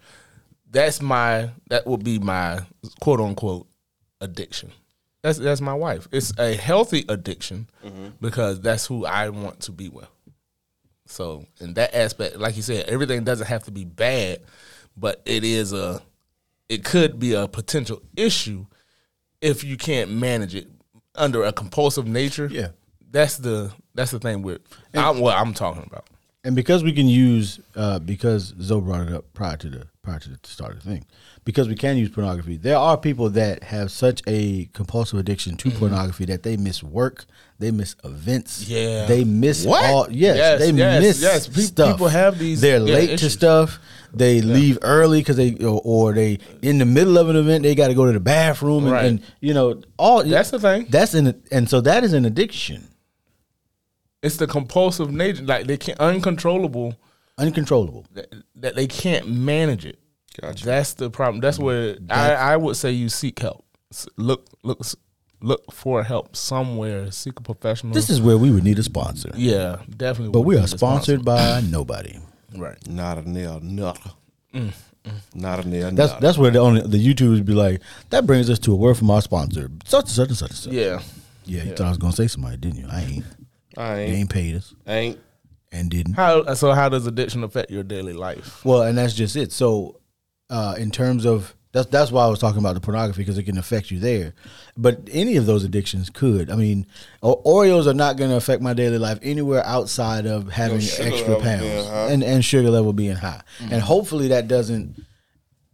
That's 0.71 1.03
my 1.03 1.51
that 1.69 1.87
would 1.87 2.05
be 2.05 2.19
my 2.19 2.61
quote 3.01 3.21
unquote 3.21 3.67
addiction. 4.21 4.73
That's 5.23 5.39
that's 5.39 5.61
my 5.61 5.75
wife. 5.75 6.07
It's 6.13 6.33
a 6.39 6.55
healthy 6.55 7.05
addiction 7.09 7.69
mm-hmm. 7.85 8.09
because 8.21 8.61
that's 8.61 8.87
who 8.87 9.07
I 9.07 9.31
want 9.31 9.61
to 9.61 9.73
be 9.73 9.89
with. 9.89 10.09
So 11.07 11.45
in 11.61 11.75
that 11.75 11.95
aspect, 11.95 12.37
like 12.37 12.57
you 12.57 12.63
said, 12.63 12.87
everything 12.89 13.25
doesn't 13.25 13.47
have 13.47 13.65
to 13.65 13.71
be 13.71 13.85
bad, 13.85 14.41
but 14.97 15.21
it 15.25 15.45
is 15.45 15.73
a 15.73 16.01
it 16.69 16.85
could 16.85 17.19
be 17.19 17.35
a 17.35 17.47
potential 17.47 18.03
issue 18.17 18.67
if 19.41 19.63
you 19.63 19.77
can't 19.77 20.11
manage 20.11 20.55
it 20.55 20.69
under 21.15 21.45
a 21.45 21.53
compulsive 21.53 22.07
nature. 22.07 22.49
Yeah. 22.51 22.69
That's 23.11 23.37
the 23.37 23.73
that's 23.95 24.11
the 24.11 24.19
thing 24.19 24.43
with 24.43 24.63
I'm, 24.95 25.21
what 25.21 25.37
I'm 25.37 25.55
talking 25.55 25.85
about. 25.87 26.07
And 26.47 26.55
because 26.55 26.85
we 26.85 26.93
can 26.93 27.09
use, 27.09 27.59
uh, 27.75 27.99
because 28.01 28.55
Zoe 28.61 28.81
brought 28.83 29.09
it 29.09 29.15
up 29.15 29.25
prior 29.33 29.57
to 29.57 29.69
the 29.71 29.87
prior 30.03 30.19
to 30.19 30.29
the 30.29 30.39
start 30.43 30.73
of 30.73 30.83
the 30.85 30.91
thing, 30.91 31.07
because 31.47 31.67
we 31.67 31.75
can 31.75 31.97
use 31.97 32.11
pornography, 32.11 32.59
there 32.59 32.77
are 32.77 32.99
people 32.99 33.31
that 33.31 33.63
have 33.63 33.91
such 33.91 34.21
a 34.27 34.69
compulsive 34.75 35.19
addiction 35.19 35.57
to 35.57 35.71
pornography 35.71 36.27
that 36.27 36.43
they 36.43 36.59
miss 36.59 36.83
work, 36.83 37.25
they 37.59 37.71
miss 37.71 37.97
events, 38.05 38.69
Yeah. 38.69 39.07
they 39.07 39.25
miss 39.25 39.65
What? 39.65 39.83
all. 39.87 40.07
Yes, 40.11 40.37
Yes, 40.37 40.59
they 40.61 40.71
yes, 40.73 41.03
miss 41.03 41.23
yes. 41.23 41.49
Pe- 41.49 41.63
stuff. 41.63 41.93
people 41.93 42.09
have 42.09 42.39
these- 42.39 42.61
They're 42.61 42.81
yeah, 42.87 42.95
late 42.95 43.19
to 43.21 43.31
stuff. 43.31 43.79
They 44.13 44.43
leave 44.43 44.79
early 44.83 45.21
because 45.21 45.37
they 45.37 45.55
or, 45.55 45.81
or 45.83 46.13
they 46.13 46.39
in 46.61 46.77
the 46.79 46.85
middle 46.85 47.17
of 47.17 47.31
an 47.31 47.37
event 47.37 47.63
they 47.63 47.75
got 47.75 47.89
to 47.89 47.95
go 47.95 48.05
to 48.05 48.13
the 48.13 48.21
bathroom 48.21 48.85
and, 48.85 48.93
Right. 48.93 49.05
and 49.07 49.21
you 49.41 49.55
know 49.55 49.81
all 49.99 50.23
That's 50.23 50.51
the 50.51 50.61
thing. 50.61 50.87
That's 50.91 51.15
an 51.15 51.35
and 51.51 51.69
so 51.71 51.81
that 51.81 52.05
is 52.05 52.13
an 52.13 52.27
addiction, 52.27 52.89
It's 54.25 54.39
the 54.39 54.47
compulsive 54.47 55.13
nature, 55.13 55.43
like 55.43 55.67
they 55.67 55.77
can't 55.77 56.01
uncontrollable 56.01 56.97
uncontrollable. 57.39 58.07
that, 58.13 58.33
that 58.57 58.75
they 58.75 58.87
can't 58.87 59.29
manage 59.29 59.85
it. 59.85 59.99
Gotcha. 60.41 60.65
That's 60.65 60.95
the 60.95 61.11
problem. 61.11 61.41
That's 61.41 61.59
where 61.59 61.97
I, 62.11 62.33
I 62.33 62.57
would 62.57 62.77
say 62.77 62.91
you 62.91 63.09
seek 63.09 63.39
help. 63.39 63.65
Look 64.17 64.47
look 64.63 64.81
look 65.41 65.73
for 65.73 66.03
help 66.03 66.35
somewhere. 66.35 67.11
Seek 67.13 67.39
a 67.39 67.43
professional. 67.43 67.93
This 67.93 68.11
is 68.11 68.21
where 68.21 68.37
we 68.37 68.51
would 68.51 68.65
need 68.65 68.79
a 68.79 68.83
sponsor, 68.83 69.31
yeah, 69.37 69.79
definitely. 69.97 70.33
but 70.33 70.41
we 70.41 70.57
are 70.57 70.63
the 70.63 70.69
sponsored 70.69 71.25
by 71.25 71.61
nobody. 71.61 72.19
Right. 72.57 72.79
Not 72.89 73.19
a 73.19 73.31
nail, 73.31 73.61
nada. 73.63 74.15
Mm, 74.53 74.73
mm. 75.05 75.13
Not 75.35 75.65
a 75.65 75.69
nail, 75.69 75.91
That's 75.93 76.13
nada. 76.13 76.23
that's 76.23 76.39
where 76.39 76.51
the 76.51 76.59
only 76.59 76.81
the 76.81 76.99
YouTubers 76.99 77.45
be 77.45 77.53
like. 77.53 77.81
That 78.11 78.27
brings 78.27 78.51
us 78.51 78.59
to 78.61 78.73
a 78.73 78.77
word 78.77 78.97
from 78.97 79.11
our 79.11 79.23
sponsor. 79.23 79.71
Such 79.85 80.07
and 80.07 80.11
such 80.11 80.29
and 80.29 80.37
such 80.37 80.51
and 80.51 80.59
such. 80.59 80.73
Yeah. 80.73 81.01
yeah. 81.45 81.63
You 81.65 81.77
thought 81.77 81.87
I 81.87 81.91
was 81.91 81.99
gonna 81.99 82.13
say 82.13 82.27
somebody, 82.27 82.57
didn't 82.57 82.79
you? 82.79 82.87
I 82.91 83.03
ain't. 83.03 83.25
I 83.77 83.95
They 83.97 84.05
ain't, 84.07 84.15
ain't 84.17 84.31
paid 84.31 84.55
us 84.57 84.75
ain't. 84.87 85.19
and 85.73 85.91
didn't. 85.91 86.15
How 86.15 86.55
so? 86.55 86.73
How 86.73 86.89
does 86.89 87.07
addiction 87.07 87.45
affect 87.45 87.71
your 87.71 87.83
daily 87.83 88.13
life? 88.13 88.65
Well, 88.65 88.83
and 88.83 88.97
that's 88.97 89.15
just 89.15 89.37
it. 89.37 89.53
So, 89.53 90.01
uh, 90.51 90.75
in 90.79 90.91
terms 90.91 91.25
of 91.27 91.55
that's 91.73 91.89
that's 91.89 92.13
why 92.13 92.25
I 92.25 92.29
was 92.29 92.39
talking 92.39 92.61
about 92.61 92.75
the 92.75 92.81
pornography 92.81 93.23
because 93.23 93.37
it 93.37 93.43
can 93.45 93.59
affect 93.59 93.91
you 93.91 93.99
there. 93.99 94.35
But 94.77 95.09
any 95.11 95.37
of 95.37 95.47
those 95.47 95.65
addictions 95.65 96.09
could. 96.09 96.49
I 96.51 96.55
mean, 96.57 96.87
o- 97.23 97.43
Oreos 97.45 97.87
are 97.89 97.95
not 97.95 98.17
going 98.17 98.31
to 98.31 98.37
affect 98.37 98.63
my 98.63 98.75
daily 98.75 98.99
life 98.99 99.19
anywhere 99.23 99.65
outside 99.67 100.25
of 100.27 100.49
having 100.51 100.79
sugar 100.81 101.09
extra 101.09 101.29
level 101.35 101.43
being 101.43 101.59
pounds 101.59 101.89
high. 101.89 102.11
and 102.11 102.23
and 102.23 102.45
sugar 102.45 102.71
level 102.71 102.93
being 102.93 103.17
high. 103.17 103.41
And 103.61 103.83
hopefully 103.83 104.29
that 104.29 104.47
doesn't. 104.49 105.05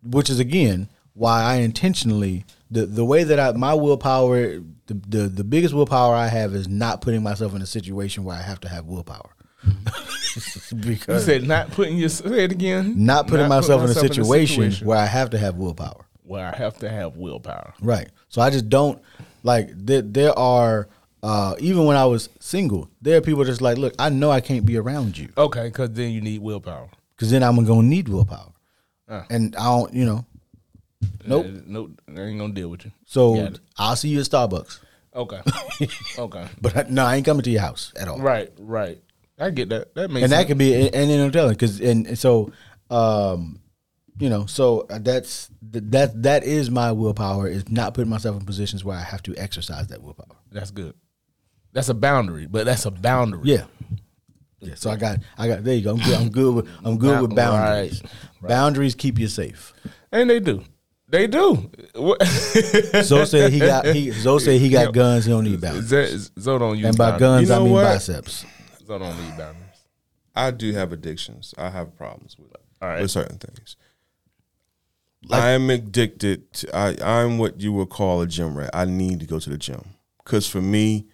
Which 0.03 0.31
is 0.31 0.39
again 0.41 0.89
why 1.13 1.43
I 1.43 1.57
intentionally 1.57 2.47
the 2.71 2.87
the 2.87 3.05
way 3.05 3.25
that 3.25 3.39
I 3.41 3.53
my 3.53 3.75
willpower 3.75 4.61
the 4.87 4.95
the, 5.09 5.19
the 5.29 5.45
biggest 5.45 5.75
willpower 5.75 6.15
I 6.15 6.29
have 6.29 6.55
is 6.55 6.69
not 6.69 7.01
putting 7.01 7.23
myself 7.23 7.55
in 7.55 7.63
a 7.63 7.67
situation 7.67 8.25
where 8.25 8.37
I 8.37 8.43
have 8.43 8.61
to 8.61 8.69
have 8.69 8.87
willpower. 8.87 9.31
because 10.81 11.09
You 11.09 11.21
said 11.21 11.45
not 11.47 11.71
putting 11.73 11.97
your 11.99 12.09
say 12.09 12.45
it 12.45 12.53
again. 12.53 13.05
not 13.05 13.27
putting 13.27 13.49
myself, 13.49 13.81
in, 13.81 13.85
a 13.91 13.95
myself 13.95 14.07
situation 14.15 14.87
where 14.87 14.99
I 14.99 15.07
have 15.07 15.31
to 15.31 15.39
have 15.39 15.57
willpower. 15.57 16.07
where 16.25 16.47
I 16.53 16.57
have 16.57 16.79
to 16.79 16.89
have 16.89 17.17
willpower. 17.17 17.75
Right. 17.81 18.09
So 18.29 18.41
I 18.41 18.51
just 18.51 18.69
don't 18.69 19.01
like 19.43 19.71
there. 19.75 20.03
There 20.03 20.39
are 20.39 20.89
uh, 21.23 21.55
even 21.59 21.85
when 21.85 21.97
I 21.97 22.07
was 22.07 22.31
single, 22.39 22.89
there 23.03 23.19
are 23.19 23.21
people 23.21 23.45
just 23.45 23.61
like, 23.61 23.77
look, 23.77 23.95
I 23.99 24.09
know 24.09 24.31
I 24.31 24.41
can't 24.41 24.65
be 24.65 24.79
around 24.79 25.19
you 25.19 25.29
Okay, 25.37 25.65
because 25.65 25.91
then 25.93 26.13
you 26.13 26.21
need 26.23 26.41
willpower. 26.41 26.89
because 27.17 27.31
then 27.31 27.43
I'm 27.43 27.63
gonna 27.65 27.83
need 27.83 28.09
willpower, 28.09 28.53
Uh. 29.09 29.23
and 29.29 29.55
I 29.57 29.65
don't, 29.65 29.93
you 29.93 30.07
know. 30.07 30.25
Nope. 31.27 31.47
Uh, 31.47 31.61
nope. 31.67 32.01
I 32.09 32.21
ain't 32.21 32.39
gonna 32.39 32.53
deal 32.53 32.69
with 32.69 32.85
you. 32.85 32.93
So. 33.07 33.51
I'll 33.79 33.97
see 33.97 34.09
you 34.09 34.21
at 34.21 34.27
Starbucks, 34.27 34.81
Okay. 35.15 35.41
okay. 36.19 36.47
but 36.61 36.77
I, 36.77 36.87
no, 36.89 37.05
I 37.05 37.17
ain't 37.17 37.27
coming 37.27 37.43
to 37.43 37.51
your 37.51 37.63
house 37.63 37.93
at 37.99 38.09
all. 38.09 38.19
Right. 38.19 38.53
Right. 38.59 39.01
I 39.39 39.51
get 39.51 39.71
that. 39.71 39.95
That 39.95 40.11
makes 40.11 40.25
and 40.25 40.33
that 40.33 40.47
could 40.47 40.59
be, 40.59 40.75
and 40.75 40.95
and 40.95 41.11
then 41.11 41.21
I'm 41.25 41.33
telling 41.33 41.55
because, 41.55 41.81
and, 41.81 42.07
and 42.07 42.19
so, 42.19 42.53
um, 42.91 43.61
you 44.19 44.29
know, 44.29 44.45
so 44.45 44.87
that's 44.91 45.49
that 45.63 46.23
that 46.23 46.45
is 46.45 46.71
my 46.71 46.93
willpower 46.93 47.49
is 47.49 47.67
not 47.71 47.95
putting 47.95 48.11
myself 48.11 48.39
in 48.39 48.45
positions 48.45 48.85
where 48.85 48.99
I 48.99 49.03
have 49.03 49.23
to 49.23 49.37
exercise 49.37 49.87
that 49.87 50.03
willpower. 50.03 50.37
That's 50.53 50.71
good. 50.71 50.95
That's 51.73 51.89
a 51.89 51.95
boundary, 51.95 52.47
but 52.47 52.67
that's 52.67 52.85
a 52.85 52.91
boundary. 52.91 53.41
Yeah. 53.45 53.65
Yeah. 54.61 54.75
So 54.75 54.91
I 54.91 54.97
got 54.97 55.21
I 55.39 55.49
got 55.49 55.65
there 55.65 55.75
you 55.75 55.85
go. 55.85 55.93
I'm 55.93 55.99
good. 55.99 56.21
I'm 56.21 56.29
good 56.31 56.55
with 56.55 56.69
I'm 56.85 56.99
good 56.99 57.23
with 57.23 57.31
Right, 57.31 57.37
boundaries. 57.37 58.03
Boundaries 58.43 58.95
keep 58.95 59.19
you 59.19 59.29
safe. 59.29 59.73
And 60.13 60.29
they 60.29 60.39
do. 60.41 60.65
They 61.11 61.27
do. 61.27 61.71
What- 61.97 62.23
Zoe 63.03 63.27
said 63.27 63.53
he 63.53 63.59
got 63.59 63.85
he 63.87 64.11
Zoe 64.13 64.39
said 64.39 64.61
he 64.61 64.69
got 64.69 64.95
guns, 64.95 65.25
he 65.25 65.31
don't 65.33 65.45
need 65.45 65.61
boundaries. 65.61 65.87
Z- 65.89 66.31
Zo 66.41 66.59
don't 66.59 66.77
use 66.79 66.87
And 66.87 66.97
by 66.97 67.11
boundaries. 67.19 67.21
guns 67.21 67.49
You 67.49 67.55
I 67.55 67.59
mean 67.59 67.73
what? 67.73 67.85
biceps. 67.85 68.45
Zo 68.87 68.99
don't 68.99 69.21
need 69.21 69.37
boundaries. 69.37 69.67
I 70.37 70.51
do 70.53 70.73
have 70.73 70.93
addictions. 70.93 71.53
I 71.59 71.71
have 71.71 71.97
problems 71.97 72.37
with 72.39 72.53
All 72.81 72.89
right. 72.89 73.03
with 73.03 73.11
certain 73.11 73.39
things. 73.39 73.77
I 75.31 75.51
am 75.51 75.69
addicted. 75.69 76.51
To, 76.55 76.75
I 76.77 76.97
I'm 77.23 77.39
what 77.39 77.61
you 77.61 77.73
would 77.75 77.91
call 77.91 78.23
a 78.23 78.27
gym 78.27 78.57
rat. 78.57 78.71
I 78.73 78.85
need 78.85 79.21
to 79.21 79.27
go 79.27 79.39
to 79.39 79.51
the 79.51 79.59
gym 79.59 79.83
because 80.25 80.47
for 80.47 80.63
me, 80.63 81.07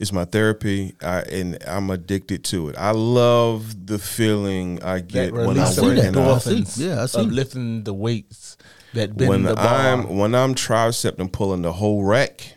it's 0.00 0.12
my 0.12 0.24
therapy. 0.24 0.94
I 1.02 1.20
and 1.20 1.58
I'm 1.66 1.90
addicted 1.90 2.42
to 2.44 2.70
it. 2.70 2.76
I 2.78 2.90
love 2.90 3.86
the 3.86 3.98
feeling 3.98 4.82
I 4.82 5.00
get 5.00 5.32
when 5.32 5.50
I'm 5.50 5.54
that. 5.56 5.78
working 5.82 6.16
I 6.16 6.30
out. 6.30 6.76
Yeah, 6.76 7.02
I 7.02 7.06
see. 7.06 7.20
of 7.20 7.30
lifting 7.30 7.84
the 7.84 7.94
weights 7.94 8.56
that 8.96 9.16
bend 9.16 9.28
When 9.30 9.42
the 9.44 9.54
bar. 9.54 9.64
I'm 9.66 10.16
when 10.18 10.34
I'm 10.34 10.54
tricep 10.54 11.18
and 11.18 11.32
pulling 11.32 11.62
the 11.62 11.72
whole 11.72 12.04
rack, 12.04 12.54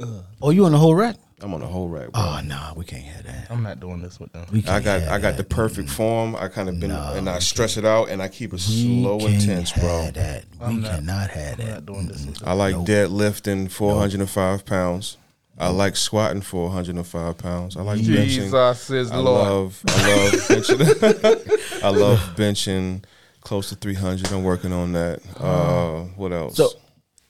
uh, 0.00 0.22
Oh, 0.42 0.50
you 0.50 0.64
on 0.66 0.72
the 0.72 0.78
whole 0.78 0.94
rack? 0.94 1.16
I'm 1.40 1.52
on 1.54 1.60
the 1.60 1.66
whole 1.66 1.88
rack. 1.88 2.12
Bro. 2.12 2.22
Oh 2.22 2.40
no, 2.44 2.72
we 2.76 2.84
can't 2.84 3.02
have 3.02 3.24
that. 3.24 3.48
I'm 3.50 3.64
not 3.64 3.80
doing 3.80 4.00
this 4.00 4.20
with 4.20 4.32
them. 4.32 4.46
We 4.52 4.60
I 4.60 4.62
can't 4.80 4.84
got 4.84 5.02
I 5.08 5.18
got 5.18 5.36
the 5.36 5.42
perfect 5.44 5.90
form. 5.90 6.36
I 6.36 6.46
kind 6.48 6.68
of 6.68 6.78
bend 6.78 6.92
No, 6.92 7.14
and 7.14 7.28
I 7.28 7.40
stretch 7.40 7.76
it 7.76 7.84
out 7.84 8.10
and 8.10 8.22
I 8.22 8.28
keep 8.28 8.52
it 8.54 8.60
slow 8.60 9.18
can't 9.18 9.32
and 9.32 9.42
tense, 9.42 9.72
bro. 9.72 10.02
have 10.02 10.14
That. 10.14 10.44
We 10.60 10.82
cannot 10.82 11.30
have 11.30 11.58
I'm 11.60 11.66
that. 11.66 11.72
not 11.74 11.86
doing 11.86 12.06
this. 12.06 12.24
With 12.26 12.38
them. 12.38 12.48
I 12.48 12.52
like 12.52 12.76
deadlifting 12.76 13.70
405 13.70 14.64
pounds. 14.64 15.16
I 15.58 15.68
like 15.68 15.96
squatting 15.96 16.42
405 16.42 17.38
pounds. 17.38 17.76
I 17.76 17.82
like 17.82 17.98
benching. 18.00 18.24
Jesus 18.24 18.90
is 18.90 19.10
I 19.10 19.16
Lord. 19.16 19.48
love 19.48 19.82
I 19.88 20.14
love 20.14 20.32
benching. 20.48 21.82
I 21.84 21.88
love 21.88 22.18
benching 22.36 23.04
close 23.42 23.68
to 23.70 23.74
300. 23.76 24.32
I'm 24.32 24.42
working 24.44 24.72
on 24.72 24.92
that. 24.92 25.20
Uh, 25.38 26.04
what 26.16 26.32
else? 26.32 26.56
So- 26.56 26.70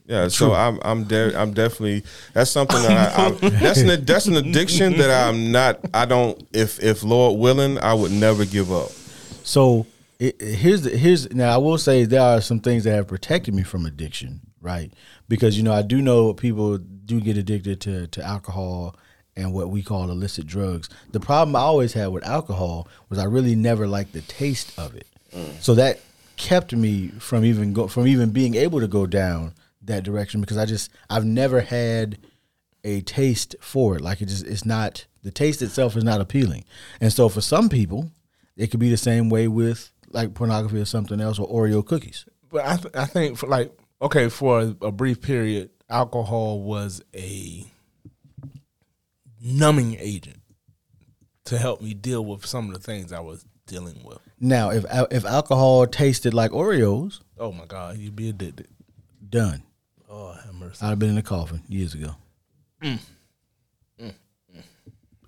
yeah, 0.04 0.26
so 0.28 0.52
I'm 0.52 0.80
I'm 0.82 1.04
de- 1.04 1.34
I'm 1.38 1.52
definitely 1.54 2.02
that's 2.34 2.50
something 2.50 2.82
that 2.82 3.16
I, 3.18 3.26
I 3.26 3.30
that's 3.50 3.78
an 3.80 4.04
that's 4.04 4.26
an 4.26 4.34
addiction 4.36 4.96
that 4.98 5.10
I'm 5.28 5.52
not 5.52 5.78
I 5.94 6.06
don't 6.06 6.44
if 6.52 6.82
if 6.82 7.04
Lord 7.04 7.38
willing 7.38 7.78
I 7.78 7.94
would 7.94 8.10
never 8.10 8.44
give 8.44 8.72
up. 8.72 8.90
So 9.44 9.86
it, 10.18 10.36
it- 10.42 10.56
here's 10.56 10.82
the, 10.82 10.90
here's 10.90 11.32
now 11.32 11.54
I 11.54 11.56
will 11.58 11.78
say 11.78 12.04
there 12.04 12.20
are 12.20 12.40
some 12.40 12.58
things 12.58 12.82
that 12.84 12.94
have 12.96 13.06
protected 13.06 13.54
me 13.54 13.62
from 13.62 13.86
addiction, 13.86 14.40
right? 14.60 14.92
Because 15.28 15.56
you 15.56 15.62
know 15.62 15.72
I 15.72 15.82
do 15.82 16.02
know 16.02 16.34
people 16.34 16.78
do 16.78 17.20
get 17.20 17.36
addicted 17.38 17.80
to 17.82 18.08
to 18.08 18.22
alcohol 18.24 18.96
and 19.36 19.54
what 19.54 19.70
we 19.70 19.82
call 19.82 20.10
illicit 20.10 20.46
drugs. 20.48 20.88
The 21.12 21.20
problem 21.20 21.54
I 21.54 21.60
always 21.60 21.92
had 21.92 22.08
with 22.08 22.26
alcohol 22.26 22.88
was 23.08 23.20
I 23.20 23.24
really 23.24 23.54
never 23.54 23.86
liked 23.86 24.12
the 24.14 24.20
taste 24.22 24.76
of 24.78 24.96
it, 24.96 25.06
so 25.60 25.74
that 25.74 26.00
kept 26.36 26.72
me 26.72 27.08
from 27.18 27.44
even 27.44 27.72
go 27.72 27.88
from 27.88 28.06
even 28.06 28.30
being 28.30 28.54
able 28.54 28.80
to 28.80 28.88
go 28.88 29.06
down 29.06 29.54
that 29.82 30.04
direction 30.04 30.40
because 30.40 30.56
I 30.56 30.66
just 30.66 30.90
I've 31.10 31.24
never 31.24 31.60
had 31.60 32.18
a 32.84 33.00
taste 33.02 33.54
for 33.60 33.96
it. 33.96 34.00
Like 34.00 34.20
it 34.20 34.26
just 34.26 34.46
it's 34.46 34.64
not 34.64 35.06
the 35.22 35.30
taste 35.30 35.62
itself 35.62 35.96
is 35.96 36.04
not 36.04 36.20
appealing. 36.20 36.64
And 37.00 37.12
so 37.12 37.28
for 37.28 37.40
some 37.40 37.68
people, 37.68 38.10
it 38.56 38.70
could 38.70 38.80
be 38.80 38.90
the 38.90 38.96
same 38.96 39.28
way 39.28 39.48
with 39.48 39.92
like 40.10 40.34
pornography 40.34 40.80
or 40.80 40.84
something 40.84 41.20
else 41.20 41.38
or 41.38 41.48
Oreo 41.48 41.84
cookies. 41.84 42.26
But 42.50 42.66
I, 42.66 42.76
th- 42.76 42.94
I 42.94 43.06
think 43.06 43.38
for 43.38 43.46
like 43.46 43.72
okay, 44.00 44.28
for 44.28 44.60
a, 44.60 44.76
a 44.82 44.92
brief 44.92 45.20
period, 45.20 45.70
alcohol 45.88 46.60
was 46.60 47.02
a 47.14 47.64
numbing 49.40 49.96
agent 49.98 50.40
to 51.44 51.58
help 51.58 51.80
me 51.80 51.94
deal 51.94 52.24
with 52.24 52.46
some 52.46 52.68
of 52.68 52.74
the 52.74 52.80
things 52.80 53.12
I 53.12 53.20
was 53.20 53.44
dealing 53.66 54.02
with. 54.04 54.18
Now, 54.44 54.70
if 54.70 54.84
if 55.12 55.24
alcohol 55.24 55.86
tasted 55.86 56.34
like 56.34 56.50
Oreos, 56.50 57.20
Oh 57.38 57.52
my 57.52 57.64
God, 57.64 57.96
you'd 57.96 58.16
be 58.16 58.28
addicted. 58.28 58.66
done. 59.30 59.62
Oh, 60.10 60.32
have 60.32 60.54
mercy. 60.54 60.84
I'd 60.84 60.90
have 60.90 60.98
been 60.98 61.10
in 61.10 61.14
the 61.14 61.22
coffin 61.22 61.62
years 61.68 61.94
ago. 61.94 62.16
Hey, 62.80 62.98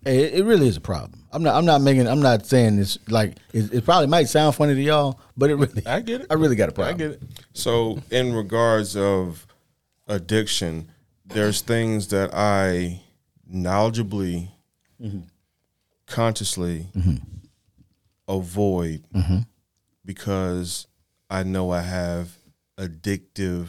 It, 0.04 0.34
it 0.34 0.44
really 0.44 0.66
is 0.66 0.76
a 0.76 0.80
problem. 0.80 1.24
I'm 1.32 1.44
not. 1.44 1.54
I'm 1.54 1.64
not 1.64 1.80
making. 1.80 2.08
I'm 2.08 2.20
not 2.20 2.44
saying 2.44 2.76
this 2.76 2.98
like 3.08 3.36
it, 3.52 3.72
it 3.72 3.84
probably 3.84 4.08
might 4.08 4.28
sound 4.28 4.56
funny 4.56 4.74
to 4.74 4.82
y'all, 4.82 5.20
but 5.36 5.48
it 5.48 5.54
really. 5.54 5.86
I 5.86 6.00
get 6.00 6.22
it. 6.22 6.26
I 6.28 6.34
really 6.34 6.56
got 6.56 6.68
a 6.68 6.72
problem. 6.72 6.94
I 6.94 6.98
get 6.98 7.10
it. 7.12 7.22
So, 7.52 8.02
in 8.10 8.34
regards 8.34 8.96
of 8.96 9.46
addiction, 10.08 10.90
there's 11.24 11.60
things 11.60 12.08
that 12.08 12.34
I 12.34 13.00
knowledgeably, 13.50 14.48
mm-hmm. 15.00 15.20
consciously 16.06 16.88
mm-hmm. 16.94 17.16
Avoid 18.28 19.04
mm-hmm. 19.14 19.38
because 20.04 20.86
I 21.30 21.42
know 21.42 21.70
I 21.70 21.82
have 21.82 22.36
addictive 22.78 23.68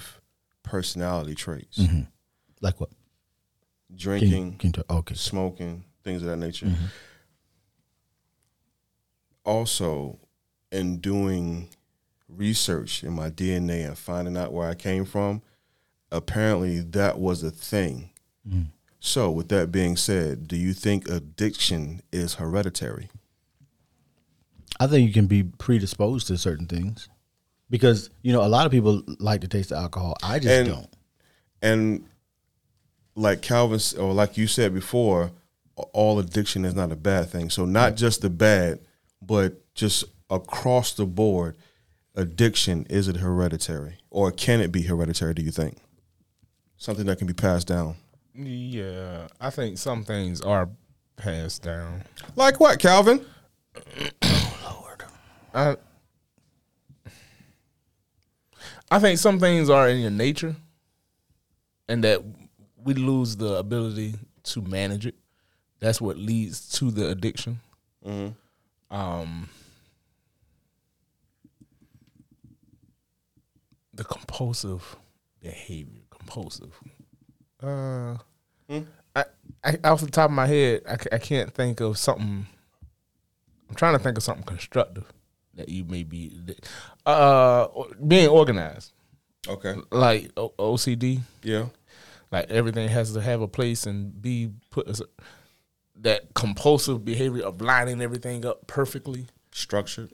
personality 0.64 1.36
traits. 1.36 1.78
Mm-hmm. 1.78 2.02
Like 2.62 2.80
what? 2.80 2.90
Can 3.88 3.98
you, 3.98 3.98
Drinking, 3.98 4.56
can 4.58 4.68
you 4.70 4.74
talk- 4.74 4.86
oh, 4.90 4.98
okay. 4.98 5.16
smoking, 5.16 5.84
things 6.04 6.22
of 6.22 6.30
that 6.30 6.38
nature. 6.38 6.68
Mm-hmm. 6.68 6.86
Also, 9.44 10.20
in 10.72 10.98
doing 10.98 11.70
research 12.28 13.04
in 13.04 13.14
my 13.14 13.30
DNA 13.30 13.88
and 13.88 13.98
finding 13.98 14.36
out 14.36 14.52
where 14.52 14.68
I 14.68 14.76
came 14.76 15.06
from, 15.06 15.42
apparently 16.12 16.80
that 16.80 17.20
was 17.20 17.44
a 17.44 17.52
thing. 17.52 18.10
Mm. 18.48 18.68
So, 19.00 19.30
with 19.30 19.50
that 19.50 19.72
being 19.72 19.98
said, 19.98 20.48
do 20.48 20.56
you 20.56 20.74
think 20.74 21.08
addiction 21.08 22.02
is 22.12 22.36
hereditary? 22.36 23.10
I 24.79 24.88
think 24.88 25.08
you 25.08 25.13
can 25.13 25.27
be 25.27 25.44
predisposed 25.44 26.27
to 26.27 26.38
certain 26.38 26.65
things 26.67 27.08
because 27.70 28.10
you 28.22 28.34
know 28.34 28.44
a 28.44 28.48
lot 28.50 28.65
of 28.65 28.72
people 28.72 29.01
like 29.20 29.41
to 29.41 29.48
taste 29.48 29.70
the 29.70 29.77
alcohol. 29.77 30.15
I 30.24 30.39
just 30.39 30.50
And- 30.51 30.67
don't. 30.67 30.89
And 31.62 32.05
like 33.15 33.41
Calvin 33.41 33.79
or 34.00 34.13
like 34.13 34.38
you 34.38 34.48
said 34.48 34.74
before, 34.74 35.32
all 35.94 36.20
addiction 36.20 36.65
is 36.65 36.75
not 36.75 36.91
a 36.91 36.96
bad 36.96 37.29
thing. 37.29 37.50
So 37.50 37.65
not 37.65 37.96
just 37.96 38.22
the 38.22 38.29
bad, 38.29 38.79
but 39.22 39.74
just 39.74 40.03
across 40.29 40.94
the 40.94 41.05
board, 41.05 41.55
addiction 42.15 42.86
is 42.89 43.08
it 43.08 43.17
hereditary 43.17 43.98
or 44.10 44.32
can 44.32 44.60
it 44.62 44.72
be 44.72 44.84
hereditary? 44.84 45.34
Do 45.34 45.41
you 45.41 45.51
think 45.51 45.77
something 46.77 47.05
that 47.05 47.17
can 47.17 47.27
be 47.27 47.34
passed 47.34 47.67
down? 47.67 47.96
Yeah, 48.36 49.27
I 49.39 49.50
think 49.50 49.77
some 49.77 50.03
things 50.03 50.41
are 50.41 50.70
passed 51.15 51.63
down. 51.63 52.03
Like 52.36 52.60
what, 52.60 52.79
Calvin? 52.79 53.25
I 55.56 55.78
I 58.92 59.00
think 59.00 59.18
some 59.18 59.40
things 59.40 59.70
are 59.70 59.90
in 59.90 60.00
your 60.02 60.12
nature, 60.12 60.56
and 61.88 62.04
that 62.04 62.22
we 62.78 62.94
lose 62.94 63.38
the 63.38 63.56
ability 63.56 64.16
to 64.44 64.62
manage 64.62 65.08
it. 65.08 65.16
That's 65.80 66.00
what 66.00 66.18
leads 66.18 66.70
to 66.80 66.92
the 66.92 67.10
addiction. 67.10 67.60
Um, 68.92 69.50
the 73.94 74.04
compulsive 74.04 74.96
behavior, 75.42 76.02
compulsive. 76.12 76.80
Uh, 77.64 78.18
I, 79.16 79.26
I 79.64 79.78
off 79.86 80.02
the 80.02 80.12
top 80.12 80.30
of 80.30 80.36
my 80.36 80.46
head, 80.48 80.82
I, 80.88 80.98
I 81.16 81.18
can't 81.18 81.52
think 81.52 81.80
of 81.80 81.98
something. 81.98 82.46
I'm 83.70 83.76
trying 83.76 83.94
to 83.94 84.00
think 84.00 84.18
of 84.18 84.24
something 84.24 84.46
constructive 84.46 85.12
that 85.56 85.70
you 85.70 85.84
may 85.86 86.04
be. 86.04 86.32
Uh, 87.06 87.68
being 88.08 88.28
organized, 88.28 88.92
Okay. 89.48 89.76
like 89.92 90.32
O- 90.38 90.54
OCD, 90.60 91.22
Yeah. 91.44 91.68
like 92.32 92.50
everything 92.50 92.90
has 92.90 93.14
to 93.14 93.22
have 93.22 93.42
a 93.42 93.48
place 93.48 93.86
and 93.86 94.22
be 94.22 94.52
put 94.72 95.00
that 96.02 96.34
compulsive 96.34 97.06
behavior 97.06 97.44
of 97.44 97.62
lining 97.62 98.02
everything 98.02 98.46
up 98.46 98.68
perfectly. 98.68 99.28
structured, 99.52 100.10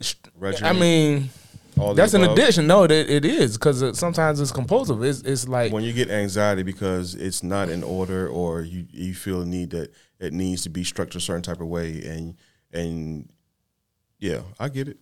I 0.61 0.71
mean, 0.73 1.31
all 1.79 1.95
that's 1.95 2.13
an 2.13 2.23
addiction. 2.23 2.67
No, 2.67 2.83
it, 2.83 2.91
it 2.91 3.25
is 3.25 3.57
because 3.57 3.97
sometimes 3.97 4.39
it's 4.39 4.51
compulsive. 4.51 5.01
It's 5.03 5.21
it's 5.21 5.47
like 5.47 5.71
when 5.73 5.83
you 5.83 5.93
get 5.93 6.11
anxiety 6.11 6.61
because 6.61 7.15
it's 7.15 7.41
not 7.41 7.67
in 7.69 7.81
order 7.81 8.27
or 8.27 8.61
you, 8.61 8.85
you 8.91 9.15
feel 9.15 9.41
a 9.41 9.45
need 9.45 9.71
that 9.71 9.91
it 10.19 10.33
needs 10.33 10.61
to 10.63 10.69
be 10.69 10.83
structured 10.83 11.19
a 11.19 11.25
certain 11.25 11.41
type 11.41 11.59
of 11.61 11.67
way 11.67 12.03
and 12.05 12.35
and 12.71 13.27
yeah 14.19 14.41
i 14.59 14.69
get 14.69 14.87
it 14.87 14.97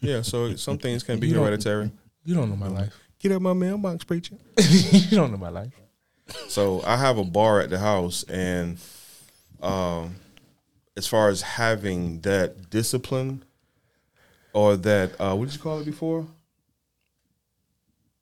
yeah 0.00 0.22
so 0.22 0.54
some 0.56 0.78
things 0.78 1.02
can 1.02 1.18
be 1.20 1.28
You 1.28 1.34
hereditary 1.40 1.90
you 2.24 2.34
don't 2.34 2.48
know 2.50 2.56
my 2.56 2.68
life. 2.68 2.94
get 3.18 3.32
out 3.32 3.42
my 3.42 3.52
mailbox 3.52 4.04
preacher 4.04 4.36
you 4.58 5.16
don't 5.16 5.30
know 5.30 5.36
my 5.38 5.50
life. 5.50 5.72
so 6.48 6.82
i 6.86 6.96
have 6.96 7.18
a 7.18 7.24
bar 7.24 7.60
at 7.60 7.70
the 7.70 7.78
house 7.78 8.22
and 8.24 8.78
um 9.62 10.16
as 10.96 11.06
far 11.06 11.28
as 11.28 11.42
having 11.42 12.20
that 12.22 12.70
discipline 12.70 13.44
or 14.54 14.76
that 14.76 15.12
uh 15.20 15.34
what 15.34 15.46
did 15.46 15.54
you 15.54 15.60
call 15.62 15.80
it 15.80 15.84
before 15.84 16.26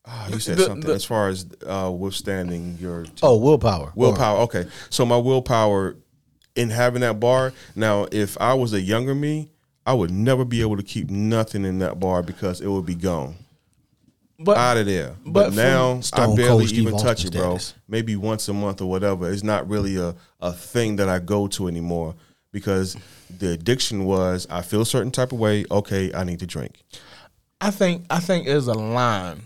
Ah, 0.07 0.29
you 0.29 0.39
said 0.39 0.59
The- 0.59 0.65
something 0.67 0.89
the- 0.91 0.95
as 0.97 1.05
far 1.05 1.29
as 1.29 1.47
uh, 1.67 1.91
withstanding 1.91 2.77
your 2.79 3.07
Oh, 3.23 3.39
willpower. 3.39 3.91
Willpower. 3.95 4.41
Okay. 4.41 4.67
So 4.91 5.07
my 5.07 5.17
willpower 5.17 5.97
in 6.55 6.69
having 6.69 7.01
that 7.01 7.19
bar. 7.19 7.55
Now, 7.75 8.07
if 8.13 8.39
I 8.39 8.53
was 8.53 8.75
a 8.75 8.81
younger 8.83 9.15
me, 9.15 9.49
I 9.87 9.93
would 9.93 10.11
never 10.11 10.45
be 10.45 10.61
able 10.61 10.77
to 10.77 10.83
keep 10.83 11.11
nothing 11.11 11.65
in 11.65 11.79
that 11.81 12.01
bar 12.01 12.23
because 12.23 12.61
it 12.61 12.69
would 12.69 12.87
be 12.87 12.95
gone 12.95 13.37
But 14.39 14.57
out 14.57 14.77
of 14.79 14.87
there. 14.87 15.15
But, 15.25 15.51
but 15.51 15.55
now 15.55 16.01
I 16.13 16.35
barely 16.35 16.67
even 16.67 16.95
Austin 16.95 17.07
touch 17.07 17.25
it, 17.25 17.33
bro. 17.33 17.59
status. 17.59 17.75
Maybe 17.87 18.17
once 18.17 18.49
a 18.49 18.55
month 18.55 18.81
or 18.81 18.89
whatever. 18.89 19.31
It's 19.31 19.43
not 19.43 19.69
really 19.69 19.97
a, 19.97 20.15
a 20.41 20.53
thing 20.53 20.97
that 20.97 21.09
I 21.09 21.19
go 21.19 21.47
to 21.49 21.69
anymore 21.69 22.15
because 22.51 22.97
the 23.39 23.53
addiction 23.53 24.05
was 24.05 24.47
I 24.49 24.63
feel 24.63 24.81
a 24.81 24.87
certain 24.87 25.11
type 25.11 25.33
of 25.33 25.39
way. 25.39 25.65
Okay, 25.71 26.13
I 26.15 26.25
need 26.25 26.39
to 26.41 26.47
drink. 26.47 26.83
I 27.61 27.71
think 27.71 28.07
I 28.11 28.21
think 28.21 28.47
there's 28.47 28.69
a 28.69 28.75
line. 28.75 29.43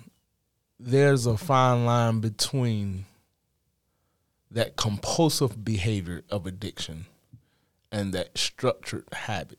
There's 0.78 1.26
a 1.26 1.36
fine 1.36 1.84
line 1.84 2.20
between 2.20 3.06
that 4.50 4.76
compulsive 4.76 5.64
behavior 5.64 6.22
of 6.30 6.46
addiction 6.46 7.06
and 7.90 8.12
that 8.14 8.38
structured 8.38 9.04
habit. 9.12 9.58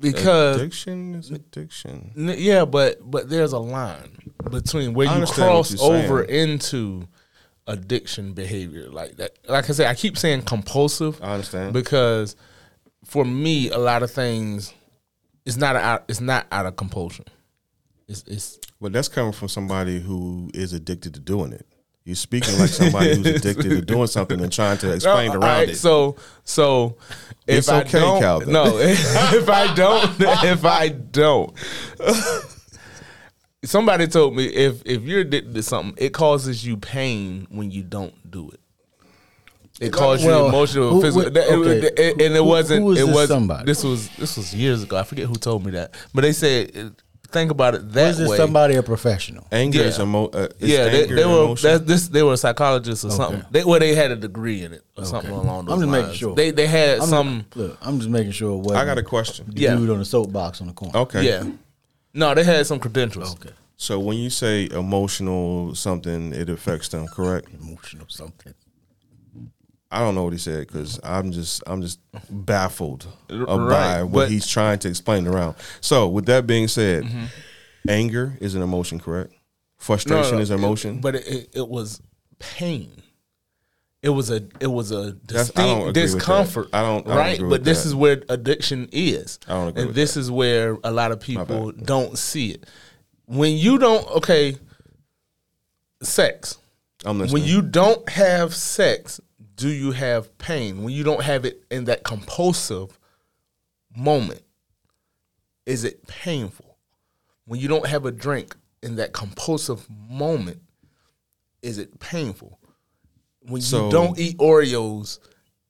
Because 0.00 0.56
addiction 0.60 1.14
is 1.14 1.30
addiction. 1.30 2.12
N- 2.16 2.34
Yeah, 2.38 2.64
but 2.64 2.98
but 3.08 3.28
there's 3.28 3.52
a 3.52 3.58
line 3.58 4.16
between 4.50 4.94
where 4.94 5.06
you 5.06 5.26
cross 5.26 5.70
you're 5.70 5.78
saying. 5.78 6.04
over 6.04 6.22
into 6.22 7.06
addiction 7.66 8.32
behavior 8.32 8.88
like 8.90 9.16
that. 9.16 9.36
Like 9.48 9.68
I 9.70 9.72
said, 9.72 9.86
I 9.86 9.94
keep 9.94 10.18
saying 10.18 10.42
compulsive. 10.42 11.20
I 11.22 11.34
understand. 11.34 11.72
because 11.72 12.34
for 13.04 13.24
me, 13.24 13.70
a 13.70 13.78
lot 13.78 14.02
of 14.02 14.10
things 14.10 14.72
it's 15.44 15.56
not 15.56 15.76
out. 15.76 16.04
It's 16.08 16.20
not 16.20 16.46
out 16.52 16.66
of 16.66 16.76
compulsion. 16.76 17.24
It's 18.08 18.22
it's 18.26 18.58
But 18.80 18.92
that's 18.92 19.08
coming 19.08 19.32
from 19.32 19.48
somebody 19.48 20.00
who 20.00 20.50
is 20.54 20.72
addicted 20.72 21.14
to 21.14 21.20
doing 21.20 21.52
it. 21.52 21.66
You're 22.04 22.16
speaking 22.16 22.58
like 22.58 22.68
somebody 22.68 23.14
who's 23.16 23.26
addicted 23.36 23.62
to 23.68 23.80
doing 23.82 24.08
something 24.08 24.40
and 24.40 24.52
trying 24.52 24.76
to 24.78 24.92
explain 24.94 25.28
No, 25.28 25.34
around 25.34 25.42
alright, 25.44 25.68
it. 25.70 25.76
So 25.76 26.16
so 26.44 26.96
if 27.46 27.58
It's 27.58 27.68
I 27.68 27.82
okay, 27.82 28.00
don't, 28.00 28.20
Calvin. 28.20 28.52
no, 28.52 28.64
if 28.78 29.48
I 29.48 29.72
don't, 29.74 30.10
if 30.20 30.64
I 30.64 30.88
don't, 30.88 31.52
somebody 33.64 34.06
told 34.08 34.34
me 34.36 34.44
if 34.46 34.82
if 34.84 35.02
you're 35.02 35.20
addicted 35.20 35.54
to 35.54 35.62
something, 35.62 35.94
it 36.02 36.12
causes 36.12 36.64
you 36.66 36.76
pain 36.76 37.46
when 37.50 37.70
you 37.70 37.82
don't 37.82 38.14
do 38.30 38.50
it. 38.50 38.60
It 39.80 39.92
causes 39.92 40.26
Well, 40.26 40.42
you 40.42 40.48
emotional, 40.48 40.90
who- 40.90 41.02
physical, 41.02 41.30
wh- 41.30 41.34
that- 41.34 41.48
it- 41.48 41.98
it- 41.98 42.12
and 42.12 42.34
it 42.34 42.38
Who- 42.38 42.44
wasn't. 42.44 42.80
who 42.80 42.86
was 42.86 42.98
it 43.00 43.06
this 43.06 43.14
was 43.14 43.28
somebody? 43.28 43.64
This 43.64 43.82
was 43.84 44.08
this 44.18 44.36
was 44.36 44.54
years 44.54 44.82
ago. 44.82 44.96
I 44.96 45.02
forget 45.02 45.26
who 45.26 45.34
told 45.34 45.64
me 45.64 45.70
that, 45.72 45.94
but 46.14 46.22
they 46.22 46.32
said 46.32 46.94
think 47.32 47.50
about 47.50 47.74
it 47.74 47.92
that 47.92 48.08
Was 48.08 48.18
this 48.18 48.28
way. 48.30 48.36
somebody 48.36 48.74
a 48.76 48.82
professional? 48.82 49.46
anger 49.50 49.80
Yeah. 49.80 49.84
is 49.86 49.98
emo- 49.98 50.28
uh, 50.28 50.48
is 50.60 50.70
yeah, 50.70 50.84
they, 50.84 51.02
anger 51.02 51.14
they 51.16 51.22
an 51.22 51.30
were 51.48 51.54
that, 51.56 51.86
this. 51.86 52.08
They 52.08 52.22
were 52.22 52.36
psychologists 52.36 53.04
or 53.04 53.08
Okay. 53.08 53.16
something. 53.16 53.44
They 53.50 53.64
well, 53.64 53.80
they 53.80 53.94
had 53.94 54.10
a 54.10 54.16
degree 54.16 54.62
in 54.62 54.72
it 54.72 54.82
or 54.96 55.04
something 55.04 55.30
along 55.30 55.66
those 55.66 55.70
lines. 55.70 55.70
I'm 55.70 55.78
just 55.80 55.92
lines. 55.92 56.04
making 56.06 56.18
sure. 56.18 56.34
They 56.34 56.50
they 56.50 56.66
had 56.66 57.00
I'm 57.00 57.08
some. 57.08 57.44
look. 57.54 57.78
I'm 57.82 57.98
just 57.98 58.10
making 58.10 58.32
sure. 58.32 58.56
What 58.56 58.76
I 58.76 58.84
got 58.84 58.98
a 58.98 59.02
question. 59.02 59.46
the 59.48 59.60
Yeah. 59.60 59.74
dude 59.76 59.90
on 59.90 59.98
the 59.98 60.04
soapbox 60.04 60.60
on 60.60 60.66
the 60.68 60.72
corner. 60.74 60.98
Okay. 61.00 61.24
Yeah. 61.26 61.44
No, 62.14 62.34
they 62.34 62.44
had 62.44 62.66
some 62.66 62.78
credentials. 62.78 63.32
Okay. 63.34 63.50
So 63.76 63.98
when 63.98 64.16
you 64.16 64.30
say 64.30 64.68
emotional 64.70 65.74
something, 65.74 66.32
it 66.32 66.48
affects 66.48 66.88
them, 66.88 67.06
correct? 67.08 67.48
Emotional 67.60 68.04
something. 68.08 68.54
I 69.92 70.00
don't 70.00 70.14
know 70.14 70.24
what 70.24 70.32
he 70.32 70.38
said 70.38 70.66
because 70.66 70.98
I'm 71.04 71.32
just 71.32 71.62
I'm 71.66 71.82
just 71.82 72.00
baffled 72.30 73.06
R- 73.30 73.46
by 73.68 74.02
what 74.02 74.30
he's 74.30 74.46
trying 74.46 74.78
to 74.80 74.88
explain 74.88 75.26
around. 75.28 75.56
So 75.80 76.08
with 76.08 76.26
that 76.26 76.46
being 76.46 76.66
said, 76.68 77.04
Mm-hmm. 77.04 77.24
anger 77.88 78.36
is 78.40 78.54
an 78.54 78.62
emotion, 78.62 78.98
correct? 78.98 79.32
Frustration 79.78 80.30
no, 80.32 80.36
no, 80.36 80.42
is 80.42 80.50
an 80.50 80.58
emotion. 80.58 81.00
but 81.00 81.16
it, 81.16 81.26
it, 81.26 81.48
it 81.56 81.68
was 81.68 82.00
pain. 82.38 82.90
It 84.00 84.08
was 84.10 84.30
a 84.30 84.42
it 84.60 84.66
was 84.66 84.90
a 84.90 85.12
distinct 85.12 85.58
agree 85.58 85.84
with 85.86 85.94
that. 85.94 86.00
discomfort. 86.00 86.68
I 86.72 86.82
don't- 86.82 87.06
I 87.06 87.10
don't 87.10 87.16
right, 87.18 87.40
but 87.50 87.62
this 87.64 87.82
that. 87.82 87.88
is 87.90 87.94
where 87.94 88.22
addiction 88.28 88.88
is, 88.92 89.38
I 89.46 89.52
don't 89.52 89.68
agree 89.68 89.82
and 89.84 89.94
this 89.94 90.14
that. 90.14 90.20
is 90.20 90.30
where 90.30 90.76
a 90.82 90.90
lot 90.90 91.12
of 91.12 91.20
people 91.20 91.70
don't 91.72 92.16
see 92.18 92.50
it. 92.50 92.64
When 93.26 93.52
you 93.56 93.78
don't, 93.78 94.04
okay, 94.16 94.56
sex. 96.02 96.58
I'm 97.04 97.18
listening. 97.18 97.42
When 97.42 97.48
you 97.48 97.62
don't 97.62 98.08
have 98.08 98.54
sex, 98.54 99.20
do 99.56 99.68
you 99.68 99.92
have 99.92 100.36
pain? 100.38 100.82
When 100.82 100.92
you 100.92 101.04
don't 101.04 101.22
have 101.22 101.44
it 101.44 101.62
in 101.70 101.84
that 101.84 102.04
compulsive 102.04 102.98
moment, 103.96 104.42
is 105.66 105.84
it 105.84 106.06
painful? 106.06 106.76
When 107.44 107.60
you 107.60 107.68
don't 107.68 107.86
have 107.86 108.06
a 108.06 108.12
drink 108.12 108.56
in 108.82 108.96
that 108.96 109.12
compulsive 109.12 109.86
moment, 109.88 110.62
is 111.62 111.78
it 111.78 112.00
painful? 112.00 112.58
When 113.42 113.62
So- 113.62 113.86
you 113.86 113.92
don't 113.92 114.18
eat 114.18 114.38
Oreos 114.38 115.18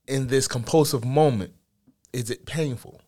in 0.07 0.29
this 0.29 0.49
compulsive 0.49 1.05
moment, 1.05 1.55
is 2.12 2.31
it 2.31 2.47
painful? 2.47 3.01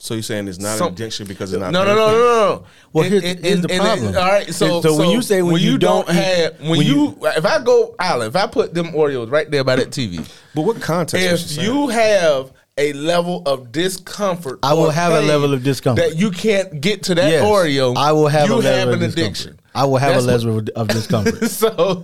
So 0.00 0.14
you're 0.14 0.22
saying 0.22 0.48
it's 0.48 0.58
not 0.58 0.78
Some- 0.78 0.88
an 0.88 0.92
addiction 0.94 1.26
because 1.26 1.52
it's 1.52 1.60
not 1.60 1.72
No, 1.72 1.84
no, 1.84 1.94
no, 1.94 2.06
no, 2.06 2.12
no, 2.12 2.18
no. 2.18 2.64
Well, 2.92 3.04
In- 3.04 3.10
here's- 3.12 3.24
in- 3.36 3.42
here's 3.42 3.60
the 3.62 3.68
in- 3.68 3.74
in- 3.74 3.80
problem. 3.80 4.16
all 4.16 4.22
right, 4.22 4.54
so, 4.54 4.80
So 4.80 4.96
when 4.96 5.10
you 5.10 5.22
say 5.22 5.42
when 5.42 5.60
you 5.60 5.76
don't 5.78 6.08
eat- 6.08 6.14
have 6.14 6.60
when, 6.60 6.70
when 6.70 6.82
you, 6.82 7.18
if 7.22 7.44
I 7.44 7.58
go 7.62 7.94
Alan, 7.98 8.28
if 8.28 8.36
I 8.36 8.46
put 8.46 8.74
them 8.74 8.92
Oreos 8.92 9.30
right 9.30 9.50
there 9.50 9.64
by 9.64 9.76
that 9.76 9.90
TV, 9.90 10.24
But 10.54 10.62
what 10.62 10.80
context? 10.80 11.26
if 11.26 11.40
saying? 11.56 11.66
you 11.68 11.88
have 11.88 12.52
a 12.80 12.92
level 12.92 13.42
of 13.44 13.72
discomfort, 13.72 14.60
I 14.62 14.72
will 14.74 14.90
have 14.90 15.12
a 15.12 15.20
level 15.20 15.52
of 15.52 15.64
discomfort. 15.64 16.10
that 16.10 16.16
you 16.16 16.30
can't 16.30 16.80
get 16.80 17.02
to 17.04 17.14
that 17.16 17.28
Yes, 17.30 17.44
Oreo. 17.44 17.96
I 17.96 18.12
will 18.12 18.28
have 18.28 18.46
you 18.48 18.54
a 18.54 18.56
level 18.56 18.72
have 18.78 18.88
of 18.90 19.02
an 19.02 19.10
addiction. 19.10 19.58
I 19.74 19.84
will 19.84 19.96
have 19.96 20.12
That's 20.14 20.24
a 20.24 20.46
level 20.46 20.58
of- 20.58 20.68
of 20.76 20.88
discomfort 20.88 21.40
what- 21.40 21.50
so, 21.50 21.94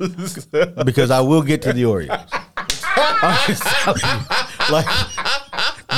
because 0.85 1.11
I 1.13 1.21
will 1.21 1.43
get 1.43 1.63
to 1.63 1.73
the 1.73 1.85
Oreos. 1.85 2.11
I'm 2.97 3.47
just 3.47 3.63
telling 3.63 4.01
you, 4.03 4.73
like 4.73 4.87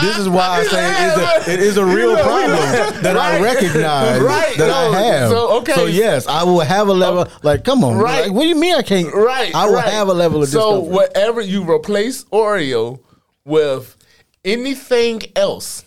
this 0.03 0.19
is 0.19 0.29
why 0.29 0.61
I 0.61 0.65
say 0.65 0.91
it 0.91 1.07
is 1.07 1.17
a, 1.19 1.53
it 1.55 1.61
is 1.61 1.77
a 1.77 1.85
real 1.85 2.15
problem 2.17 3.03
that 3.03 3.17
I 3.17 3.41
recognize 3.41 4.21
Right. 4.21 4.57
that 4.57 4.67
No, 4.69 4.93
I 4.99 5.03
have. 5.03 5.31
so, 5.31 5.59
okay. 5.59 5.75
So 5.75 5.87
yes, 5.87 6.27
I 6.27 6.43
will 6.45 6.61
have 6.61 6.89
a 6.89 6.93
level. 6.93 7.27
Oh. 7.29 7.39
Like, 7.43 7.65
come 7.65 7.85
on, 7.85 7.97
Right. 7.97 8.25
Like, 8.27 8.33
what 8.33 8.43
do 8.43 8.49
you 8.49 8.57
mean 8.57 8.75
I 8.75 8.83
can't? 8.83 9.13
right, 9.15 9.55
I 9.55 9.67
will 9.67 9.75
right. 9.75 9.89
have 9.93 10.09
a 10.09 10.15
level 10.15 10.43
of 10.43 10.49
so 10.49 10.59
discomfort. 10.83 10.93
whatever 10.95 11.41
you 11.41 11.69
replace 11.71 12.25
Oreo 12.25 13.01
with 13.45 13.97
anything 14.45 15.23
else 15.35 15.85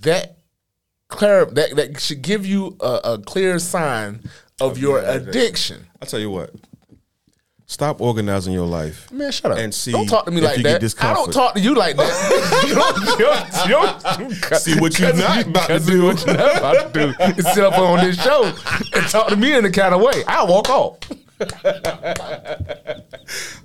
that 0.00 0.36
clear 1.08 1.44
that 1.46 1.74
that 1.76 2.00
should 2.00 2.22
give 2.22 2.44
you 2.46 2.76
a, 2.80 3.00
a 3.04 3.18
clear 3.18 3.58
sign 3.58 4.22
of 4.60 4.78
your 4.78 5.00
your 5.00 5.08
addiction. 5.10 5.28
addiction. 5.28 5.86
I'll 6.02 6.08
tell 6.08 6.20
you 6.20 6.30
what. 6.30 6.50
Stop 7.70 8.00
organizing 8.00 8.54
your 8.54 8.64
life. 8.66 9.12
Man, 9.12 9.30
shut 9.30 9.52
up. 9.52 9.58
And 9.58 9.74
see 9.74 9.92
don't 9.92 10.06
talk 10.06 10.24
to 10.24 10.30
me 10.30 10.40
like 10.40 10.62
that. 10.62 10.82
I 11.02 11.12
don't 11.12 11.30
talk 11.30 11.52
to 11.52 11.60
you 11.60 11.74
like 11.74 11.96
that. 11.96 12.64
you 12.66 12.74
don't, 12.74 12.96
you 13.18 13.26
don't, 13.26 14.00
you 14.32 14.40
don't, 14.48 14.58
See 14.58 14.80
what 14.80 14.98
you're 14.98 15.12
not 15.12 15.46
about 15.46 15.66
to 15.68 15.78
do. 15.78 16.04
What 16.06 16.24
you're 16.24 16.34
not 16.34 16.56
about 16.56 16.94
to 16.94 17.12
do 17.12 17.24
is 17.36 17.52
sit 17.52 17.62
up 17.62 17.76
on 17.78 17.98
this 18.02 18.20
show 18.22 18.44
and 18.94 19.06
talk 19.08 19.28
to 19.28 19.36
me 19.36 19.54
in 19.54 19.64
the 19.64 19.70
kind 19.70 19.94
of 19.94 20.00
way. 20.00 20.24
I'll 20.26 20.46
walk 20.48 20.70
off. 20.70 20.96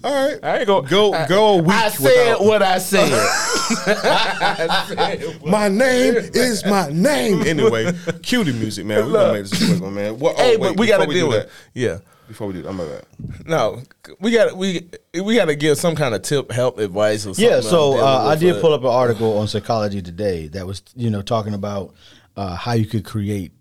All 0.03 0.11
right. 0.13 0.37
I 0.43 0.57
ain't 0.59 0.67
gonna 0.67 0.87
Go 0.89 1.25
go 1.27 1.53
a 1.53 1.57
week 1.61 1.71
I 1.71 1.87
said 1.87 2.03
without 2.03 2.43
what 2.43 2.61
I 2.61 2.77
said. 2.79 3.09
I 3.87 4.85
said 4.89 5.41
what- 5.41 5.49
my 5.49 5.69
name 5.69 6.15
is 6.15 6.65
my 6.65 6.89
name. 6.89 7.41
Anyway, 7.43 7.93
cue 8.21 8.43
the 8.43 8.51
music, 8.51 8.85
man. 8.85 9.05
We're 9.05 9.13
gonna 9.13 9.33
make 9.33 9.45
this 9.49 9.65
quick 9.65 9.81
one, 9.81 9.93
man. 9.95 10.19
What, 10.19 10.35
oh, 10.37 10.43
hey, 10.43 10.57
wait, 10.57 10.67
but 10.71 10.77
we 10.77 10.87
got 10.87 11.05
to 11.05 11.07
deal 11.11 11.29
with 11.29 11.37
that- 11.37 11.45
it. 11.47 11.51
Yeah. 11.73 11.99
Before 12.33 12.47
we 12.47 12.53
do, 12.53 12.67
I'm 12.67 12.77
bad. 12.77 13.05
No, 13.45 13.83
we 14.19 14.31
got 14.31 14.57
we 14.57 14.89
we 15.13 15.35
got 15.35 15.45
to 15.45 15.55
give 15.55 15.77
some 15.77 15.95
kind 15.95 16.15
of 16.15 16.23
tip, 16.23 16.51
help, 16.51 16.79
advice, 16.79 17.27
or 17.27 17.35
something. 17.35 17.45
Yeah, 17.45 17.61
so 17.61 17.93
I'm 17.99 18.03
uh, 18.03 18.29
I 18.29 18.35
did 18.35 18.59
pull 18.59 18.73
up 18.73 18.81
an 18.81 18.87
article 18.87 19.37
on 19.37 19.47
Psychology 19.47 20.01
Today 20.01 20.47
that 20.47 20.65
was, 20.65 20.81
you 20.95 21.11
know, 21.11 21.21
talking 21.21 21.53
about 21.53 21.93
uh, 22.35 22.55
how 22.55 22.73
you 22.73 22.87
could 22.87 23.05
create 23.05 23.51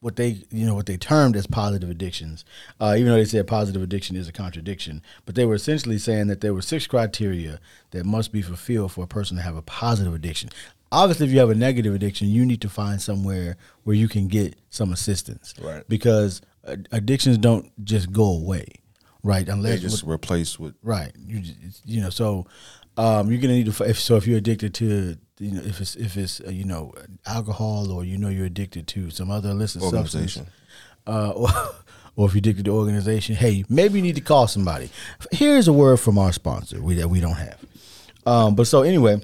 what 0.00 0.16
they 0.16 0.38
you 0.50 0.64
know 0.64 0.74
what 0.74 0.86
they 0.86 0.96
termed 0.96 1.36
as 1.36 1.46
positive 1.46 1.90
addictions, 1.90 2.46
uh, 2.80 2.94
even 2.96 3.12
though 3.12 3.18
they 3.18 3.26
said 3.26 3.46
positive 3.46 3.82
addiction 3.82 4.16
is 4.16 4.28
a 4.28 4.32
contradiction, 4.32 5.02
but 5.26 5.34
they 5.34 5.44
were 5.44 5.56
essentially 5.56 5.98
saying 5.98 6.28
that 6.28 6.40
there 6.40 6.54
were 6.54 6.62
six 6.62 6.86
criteria 6.86 7.60
that 7.90 8.06
must 8.06 8.32
be 8.32 8.40
fulfilled 8.40 8.92
for 8.92 9.04
a 9.04 9.06
person 9.06 9.36
to 9.36 9.42
have 9.42 9.56
a 9.56 9.62
positive 9.62 10.14
addiction. 10.14 10.48
Obviously, 10.90 11.26
if 11.26 11.32
you 11.32 11.38
have 11.38 11.50
a 11.50 11.54
negative 11.54 11.94
addiction, 11.94 12.28
you 12.28 12.46
need 12.46 12.62
to 12.62 12.70
find 12.70 13.02
somewhere 13.02 13.58
where 13.84 13.94
you 13.94 14.08
can 14.08 14.26
get 14.26 14.56
some 14.70 14.90
assistance, 14.90 15.52
Right. 15.60 15.86
Because 15.86 16.40
addictions 16.64 17.38
don't 17.38 17.70
just 17.84 18.12
go 18.12 18.24
away, 18.24 18.66
right? 19.22 19.48
Unless 19.48 19.80
they 19.80 19.80
just 19.80 20.04
replaced 20.04 20.58
with 20.60 20.74
Right. 20.82 21.12
You 21.16 21.42
you 21.84 22.00
know 22.00 22.10
so 22.10 22.46
um, 22.96 23.30
you're 23.30 23.40
gonna 23.40 23.54
need 23.54 23.72
to 23.72 23.84
if 23.84 23.98
so 23.98 24.16
if 24.16 24.26
you're 24.26 24.38
addicted 24.38 24.74
to 24.74 25.16
you 25.38 25.50
know 25.52 25.62
if 25.62 25.80
it's 25.80 25.96
if 25.96 26.16
it's 26.16 26.40
uh, 26.40 26.50
you 26.50 26.64
know 26.64 26.92
alcohol 27.26 27.90
or 27.90 28.04
you 28.04 28.18
know 28.18 28.28
you're 28.28 28.46
addicted 28.46 28.86
to 28.88 29.10
some 29.10 29.30
other 29.30 29.50
illicit 29.50 29.82
substance 29.82 30.40
uh, 31.06 31.30
or, 31.30 31.48
or 32.16 32.26
if 32.26 32.34
you're 32.34 32.38
addicted 32.38 32.66
to 32.66 32.70
organization, 32.72 33.34
hey, 33.34 33.64
maybe 33.68 33.98
you 33.98 34.02
need 34.02 34.14
to 34.16 34.20
call 34.20 34.46
somebody. 34.46 34.90
Here's 35.30 35.68
a 35.68 35.72
word 35.72 35.98
from 35.98 36.18
our 36.18 36.32
sponsor 36.32 36.80
we, 36.80 36.94
that 36.96 37.08
we 37.08 37.20
don't 37.20 37.36
have. 37.36 37.58
Um, 38.26 38.54
but 38.54 38.66
so 38.66 38.82
anyway, 38.82 39.20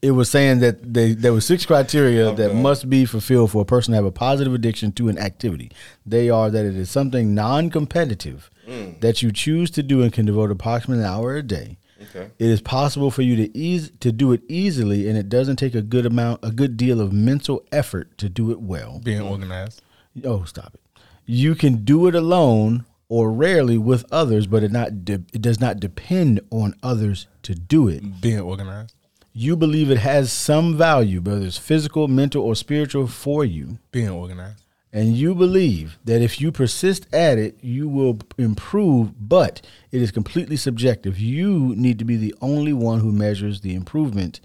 it 0.00 0.12
was 0.12 0.30
saying 0.30 0.60
that 0.60 0.94
they, 0.94 1.12
there 1.12 1.32
were 1.32 1.40
six 1.40 1.66
criteria 1.66 2.32
that 2.32 2.54
must 2.54 2.88
be 2.88 3.04
fulfilled 3.04 3.50
for 3.50 3.62
a 3.62 3.64
person 3.64 3.92
to 3.92 3.96
have 3.96 4.04
a 4.04 4.12
positive 4.12 4.54
addiction 4.54 4.92
to 4.92 5.08
an 5.08 5.18
activity. 5.18 5.70
They 6.06 6.30
are 6.30 6.50
that 6.50 6.64
it 6.64 6.76
is 6.76 6.90
something 6.90 7.34
non-competitive 7.34 8.50
mm. 8.66 9.00
that 9.00 9.22
you 9.22 9.32
choose 9.32 9.70
to 9.72 9.82
do 9.82 10.02
and 10.02 10.12
can 10.12 10.26
devote 10.26 10.50
approximately 10.50 11.02
an 11.02 11.10
hour 11.10 11.36
a 11.36 11.42
day. 11.42 11.78
Okay. 12.00 12.30
It 12.38 12.46
is 12.46 12.60
possible 12.60 13.10
for 13.10 13.22
you 13.22 13.34
to 13.36 13.56
ease 13.58 13.90
to 14.00 14.12
do 14.12 14.32
it 14.32 14.42
easily, 14.48 15.08
and 15.08 15.18
it 15.18 15.28
doesn't 15.28 15.56
take 15.56 15.74
a 15.74 15.82
good 15.82 16.06
amount, 16.06 16.40
a 16.44 16.52
good 16.52 16.76
deal 16.76 17.00
of 17.00 17.12
mental 17.12 17.64
effort 17.72 18.16
to 18.18 18.28
do 18.28 18.52
it 18.52 18.60
well. 18.60 19.00
Being 19.02 19.22
organized. 19.22 19.82
Oh, 20.24 20.44
stop 20.44 20.74
it. 20.74 20.80
You 21.26 21.54
can 21.54 21.84
do 21.84 22.06
it 22.06 22.14
alone 22.14 22.84
or 23.08 23.32
rarely 23.32 23.78
with 23.78 24.04
others, 24.12 24.46
but 24.46 24.62
it 24.62 24.70
not 24.70 25.04
de- 25.04 25.24
it 25.32 25.42
does 25.42 25.60
not 25.60 25.80
depend 25.80 26.40
on 26.50 26.74
others 26.82 27.26
to 27.42 27.54
do 27.54 27.88
it. 27.88 28.20
Being 28.20 28.40
organized. 28.40 28.94
You 29.40 29.56
believe 29.56 29.88
it 29.88 29.98
has 29.98 30.32
some 30.32 30.76
value, 30.76 31.20
whether 31.20 31.46
it's 31.46 31.58
physical, 31.58 32.08
mental, 32.08 32.42
or 32.42 32.56
spiritual 32.56 33.06
for 33.06 33.44
you, 33.44 33.78
Being 33.92 34.08
organized. 34.08 34.64
and 34.92 35.16
you 35.16 35.32
believe 35.32 35.96
that 36.04 36.20
if 36.20 36.40
you 36.40 36.50
persist 36.50 37.06
at 37.14 37.38
it, 37.38 37.56
you 37.62 37.88
will 37.88 38.18
improve, 38.36 39.12
but 39.28 39.64
it 39.92 40.02
is 40.02 40.10
completely 40.10 40.56
subjective. 40.56 41.20
You 41.20 41.72
need 41.76 42.00
to 42.00 42.04
be 42.04 42.16
the 42.16 42.34
only 42.40 42.72
one 42.72 42.98
who 42.98 43.12
measures 43.12 43.60
the 43.60 43.76
improvement, 43.76 44.40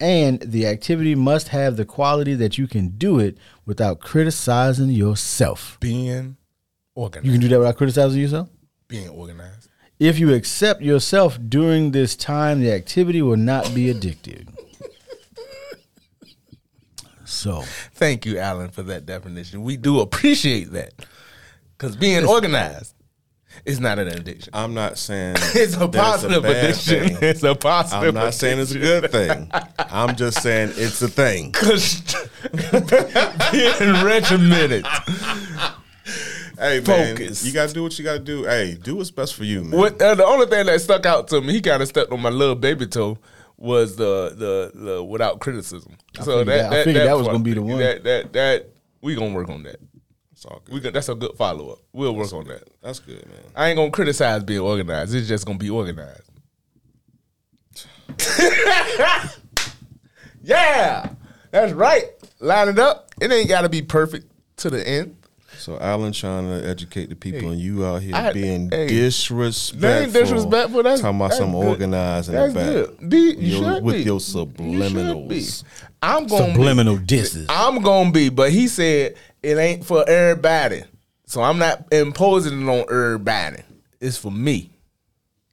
and 0.00 0.40
the 0.40 0.66
activity 0.66 1.14
must 1.14 1.48
have 1.48 1.76
the 1.76 1.84
quality 1.84 2.32
that 2.36 2.56
you 2.56 2.66
can 2.66 2.88
do 2.96 3.18
it 3.18 3.36
without 3.66 4.00
criticizing 4.00 4.88
yourself. 4.88 5.76
Being 5.80 6.38
organized. 6.94 7.26
You 7.26 7.32
can 7.32 7.42
do 7.42 7.48
that 7.48 7.58
without 7.58 7.76
criticizing 7.76 8.22
yourself? 8.22 8.48
Being 8.88 9.10
organized. 9.10 9.68
If 10.00 10.18
you 10.18 10.32
accept 10.32 10.80
yourself 10.80 11.38
during 11.48 11.90
this 11.92 12.16
time, 12.16 12.60
the 12.62 12.72
activity 12.72 13.20
will 13.20 13.36
not 13.36 13.74
be 13.74 13.92
addictive. 13.92 14.48
So, 17.26 17.62
Thank 17.94 18.26
you, 18.26 18.38
Alan, 18.38 18.70
for 18.70 18.82
that 18.84 19.06
definition. 19.06 19.62
We 19.62 19.76
do 19.76 20.00
appreciate 20.00 20.72
that. 20.72 20.94
Because 21.76 21.96
being 21.96 22.26
organized 22.26 22.94
is 23.64 23.78
not 23.78 23.98
an 23.98 24.08
addiction. 24.08 24.50
I'm 24.54 24.74
not 24.74 24.98
saying 24.98 25.36
It's 25.54 25.74
a 25.76 25.86
positive 25.86 26.42
bad 26.42 26.64
addiction. 26.64 27.08
thing. 27.08 27.18
It's 27.20 27.42
a 27.42 27.54
positive 27.54 28.08
I'm 28.08 28.14
not 28.14 28.34
saying 28.34 28.58
it's 28.58 28.72
a 28.72 28.78
good 28.78 29.10
thing. 29.12 29.50
I'm 29.78 30.16
just 30.16 30.42
saying 30.42 30.72
it's 30.76 31.00
a 31.02 31.08
thing. 31.08 31.50
Because 31.52 32.00
being 33.52 34.04
regimented. 34.04 34.86
Hey 36.60 36.80
man, 36.80 37.16
Focus. 37.16 37.42
you 37.42 37.52
gotta 37.52 37.72
do 37.72 37.82
what 37.82 37.98
you 37.98 38.04
gotta 38.04 38.18
do. 38.18 38.44
Hey, 38.44 38.74
do 38.74 38.96
what's 38.96 39.10
best 39.10 39.34
for 39.34 39.44
you, 39.44 39.64
man. 39.64 39.80
What, 39.80 40.00
uh, 40.02 40.14
the 40.14 40.26
only 40.26 40.44
thing 40.46 40.66
that 40.66 40.78
stuck 40.82 41.06
out 41.06 41.26
to 41.28 41.40
me, 41.40 41.54
he 41.54 41.62
kind 41.62 41.80
of 41.82 41.88
stepped 41.88 42.12
on 42.12 42.20
my 42.20 42.28
little 42.28 42.54
baby 42.54 42.86
toe, 42.86 43.16
was 43.56 43.96
the 43.96 44.34
the, 44.36 44.78
the 44.78 45.02
without 45.02 45.40
criticism. 45.40 45.96
So 46.20 46.44
that- 46.44 46.70
I 46.72 46.84
figured 46.84 47.06
that 47.06 47.16
was 47.16 47.26
part- 47.26 47.34
gonna 47.34 47.44
be 47.44 47.54
the 47.54 47.62
one. 47.62 47.78
That 47.78 48.04
that 48.04 48.32
that 48.34 48.68
we 49.00 49.14
gonna 49.14 49.32
work 49.34 49.48
on 49.48 49.62
that. 49.62 49.80
It's 50.32 50.44
all 50.44 50.60
good. 50.64 50.74
We 50.74 50.80
got, 50.80 50.92
that's 50.92 51.08
a 51.08 51.14
good 51.14 51.34
follow 51.36 51.70
up. 51.70 51.78
We'll 51.94 52.14
work 52.14 52.32
on 52.34 52.46
that. 52.48 52.64
That's 52.82 52.98
good, 52.98 53.26
man. 53.26 53.40
I 53.56 53.68
ain't 53.68 53.76
gonna 53.76 53.90
criticize 53.90 54.44
being 54.44 54.60
organized. 54.60 55.14
It's 55.14 55.28
just 55.28 55.46
gonna 55.46 55.58
be 55.58 55.70
organized. 55.70 56.28
yeah, 60.42 61.08
that's 61.50 61.72
right. 61.72 62.04
Line 62.40 62.68
it 62.68 62.78
up. 62.78 63.10
It 63.20 63.30
ain't 63.32 63.48
got 63.48 63.62
to 63.62 63.68
be 63.68 63.82
perfect 63.82 64.30
to 64.58 64.70
the 64.70 64.86
end. 64.86 65.16
So 65.58 65.78
Alan 65.78 66.12
trying 66.12 66.46
to 66.48 66.66
educate 66.66 67.10
the 67.10 67.16
people, 67.16 67.50
and 67.50 67.60
you 67.60 67.84
out 67.84 68.00
here 68.02 68.14
I- 68.14 68.32
being 68.32 68.70
hey, 68.70 68.86
disrespectful. 68.86 69.80
That 69.80 70.02
ain't 70.04 70.12
disrespectful. 70.12 70.82
That's 70.82 71.00
talking 71.02 71.16
about 71.16 71.28
that's 71.30 71.38
some 71.38 71.52
good. 71.52 71.66
organized 71.66 72.28
in 72.30 72.34
That's 72.34 72.54
the 72.54 72.58
back. 72.60 72.98
good. 73.00 73.10
D, 73.10 73.16
you 73.18 73.34
Your- 73.58 73.74
should 73.74 73.82
with 73.84 73.94
be. 73.96 74.02
your 74.02 74.14
You 74.14 74.20
should 74.20 74.56
be. 74.56 74.62
subliminals. 74.64 75.64
I'm 76.02 76.26
gonna 76.26 76.52
subliminal 76.54 76.96
be. 76.96 77.04
disses. 77.04 77.46
I'm 77.50 77.82
gonna 77.82 78.10
be, 78.10 78.28
but 78.30 78.50
he 78.52 78.68
said 78.68 79.16
it 79.42 79.58
ain't 79.58 79.84
for 79.84 80.08
everybody. 80.08 80.84
So 81.26 81.42
I'm 81.42 81.58
not 81.58 81.84
imposing 81.92 82.62
it 82.62 82.68
on 82.68 82.84
everybody. 82.90 83.62
It's 84.00 84.16
for 84.16 84.30
me. 84.32 84.70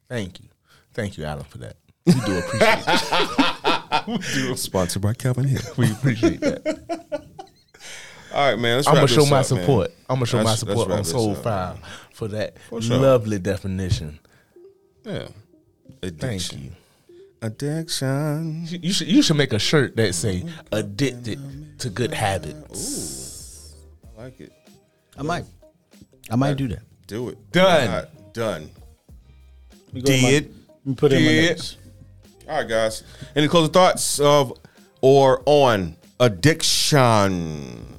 Thank 0.08 0.40
you. 0.40 0.46
Thank 0.94 1.18
you, 1.18 1.24
Alan, 1.24 1.44
for 1.44 1.58
that. 1.58 1.76
We 2.06 2.14
do 2.14 2.38
appreciate 2.38 2.84
it. 4.52 4.58
Sponsored 4.58 5.02
by 5.02 5.12
Calvin 5.12 5.44
Hill. 5.44 5.60
We 5.76 5.92
appreciate 5.92 6.40
that. 6.40 7.24
All 8.32 8.50
right, 8.50 8.58
man. 8.58 8.76
Let's 8.76 8.88
I'm 8.88 8.94
gonna 8.94 9.08
show 9.08 9.20
my 9.26 9.26
up, 9.26 9.30
man. 9.32 9.44
support. 9.44 9.90
I'm 10.08 10.16
gonna 10.16 10.26
show 10.26 10.36
my 10.38 10.44
Let's- 10.44 10.62
let's 10.62 10.70
support 10.70 10.88
wrap 10.88 10.98
on 10.98 11.02
this 11.04 11.10
Soul 11.12 11.32
up, 11.32 11.42
File 11.42 11.74
man. 11.74 11.82
for 12.12 12.28
that 12.28 12.56
sure. 12.80 12.96
lovely 12.98 13.38
definition. 13.38 14.18
Yeah. 15.04 15.28
Addiction. 16.02 16.18
Thank 16.20 16.52
you. 16.64 16.70
Addiction. 17.40 18.66
You- 18.68 18.78
You 18.82 18.92
should 18.92 19.08
you 19.08 19.22
should 19.22 19.36
make 19.36 19.52
a 19.52 19.58
shirt 19.58 19.96
that 19.96 20.14
say 20.14 20.44
addicted 20.72 21.78
to 21.80 21.88
good 21.90 22.12
habits. 22.12 23.72
Ooh, 24.14 24.18
I 24.18 24.24
like 24.24 24.40
it. 24.40 24.52
I 25.16 25.22
might. 25.22 25.44
I 26.30 26.36
might 26.36 26.56
do 26.56 26.68
that. 26.68 26.82
Do 27.06 27.30
it. 27.30 27.52
Done. 27.52 28.06
Done. 28.34 28.70
Let 29.86 29.94
me 29.94 30.00
go 30.02 30.12
in 30.12 30.22
my- 30.22 30.30
Did. 30.30 30.54
put 30.96 31.12
it 31.12 31.16
in 31.18 31.24
my 31.24 31.28
Did. 31.30 31.50
notes. 31.56 31.76
All 32.48 32.56
right, 32.58 32.68
guys. 32.68 33.02
Any 33.34 33.48
closing 33.48 33.72
thoughts 33.72 34.20
of 34.20 34.52
or 35.00 35.42
on 35.46 35.96
addiction? 36.20 37.97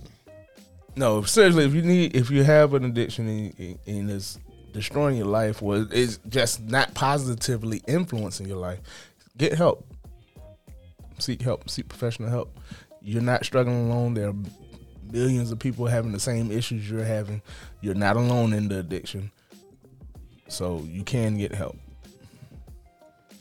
No, 0.99 1.21
seriously, 1.21 1.63
if 1.63 1.73
you 1.73 1.81
need, 1.81 2.13
if 2.13 2.29
you 2.29 2.43
have 2.43 2.73
an 2.73 2.83
addiction 2.83 3.29
and, 3.29 3.79
and 3.87 4.11
it's 4.11 4.37
destroying 4.73 5.15
your 5.15 5.27
life, 5.27 5.63
or 5.63 5.87
it's 5.91 6.19
just 6.27 6.61
not 6.61 6.93
positively 6.93 7.81
influencing 7.87 8.49
your 8.49 8.57
life, 8.57 8.81
get 9.37 9.53
help. 9.53 9.87
Seek 11.17 11.41
help. 11.41 11.69
Seek 11.69 11.87
professional 11.87 12.29
help. 12.29 12.59
You're 13.01 13.21
not 13.21 13.45
struggling 13.45 13.89
alone. 13.89 14.13
There 14.13 14.27
are 14.27 14.35
millions 15.09 15.53
of 15.53 15.59
people 15.59 15.85
having 15.85 16.11
the 16.11 16.19
same 16.19 16.51
issues 16.51 16.89
you're 16.91 17.05
having. 17.05 17.41
You're 17.79 17.95
not 17.95 18.17
alone 18.17 18.51
in 18.51 18.67
the 18.67 18.79
addiction, 18.79 19.31
so 20.49 20.85
you 20.85 21.03
can 21.03 21.37
get 21.37 21.55
help. 21.55 21.77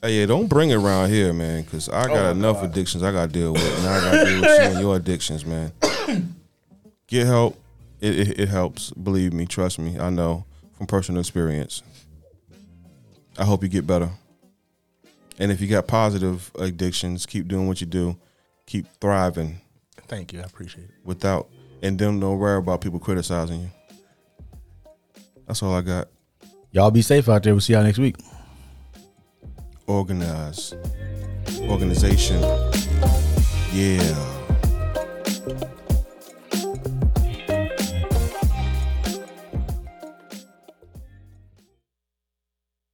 Hey, 0.00 0.20
yeah, 0.20 0.26
don't 0.26 0.46
bring 0.46 0.70
it 0.70 0.76
around 0.76 1.10
here, 1.10 1.32
man, 1.32 1.64
because 1.64 1.88
I 1.88 2.04
oh 2.04 2.06
got 2.06 2.24
Oh, 2.26 2.30
enough 2.30 2.60
God. 2.60 2.70
addictions 2.70 3.02
I 3.02 3.10
got 3.10 3.26
to 3.26 3.32
deal 3.32 3.52
with. 3.52 3.78
And 3.80 3.88
I 3.88 4.00
got 4.00 4.10
to 4.12 4.24
deal 4.26 4.40
with 4.42 4.48
you 4.60 4.64
and 4.64 4.80
your 4.80 4.94
addictions, 4.94 5.44
man. 5.44 5.72
Get 7.08 7.26
help. 7.26 7.58
It, 8.00 8.18
it, 8.18 8.40
it 8.40 8.48
helps. 8.48 8.90
Believe 8.92 9.32
me. 9.32 9.46
Trust 9.46 9.78
me. 9.78 9.98
I 9.98 10.10
know 10.10 10.44
from 10.76 10.86
personal 10.86 11.20
experience. 11.20 11.82
I 13.36 13.44
hope 13.44 13.62
you 13.62 13.68
get 13.68 13.86
better. 13.86 14.10
And 15.38 15.50
if 15.52 15.60
you 15.60 15.68
got 15.68 15.86
positive 15.86 16.50
addictions, 16.58 17.26
keep 17.26 17.48
doing 17.48 17.66
what 17.66 17.80
you 17.80 17.86
do. 17.86 18.16
Keep 18.66 18.86
thriving 19.00 19.60
Thank 20.08 20.32
you. 20.32 20.40
I 20.40 20.44
appreciate 20.44 20.84
it. 20.84 20.94
without, 21.04 21.48
and 21.82 21.98
then 21.98 22.18
don't 22.18 22.38
worry 22.38 22.58
about 22.58 22.80
people 22.80 22.98
criticizing 22.98 23.60
you. 23.60 23.70
That's 25.46 25.62
all 25.62 25.74
I 25.74 25.82
got. 25.82 26.08
Y'all 26.72 26.90
be 26.90 27.02
safe 27.02 27.28
out 27.28 27.42
there. 27.42 27.54
We'll 27.54 27.60
see 27.60 27.74
y'all 27.74 27.82
next 27.82 27.98
week. 27.98 28.16
Organize. 29.86 30.74
Organization. 31.62 32.42
Yeah. 33.72 34.34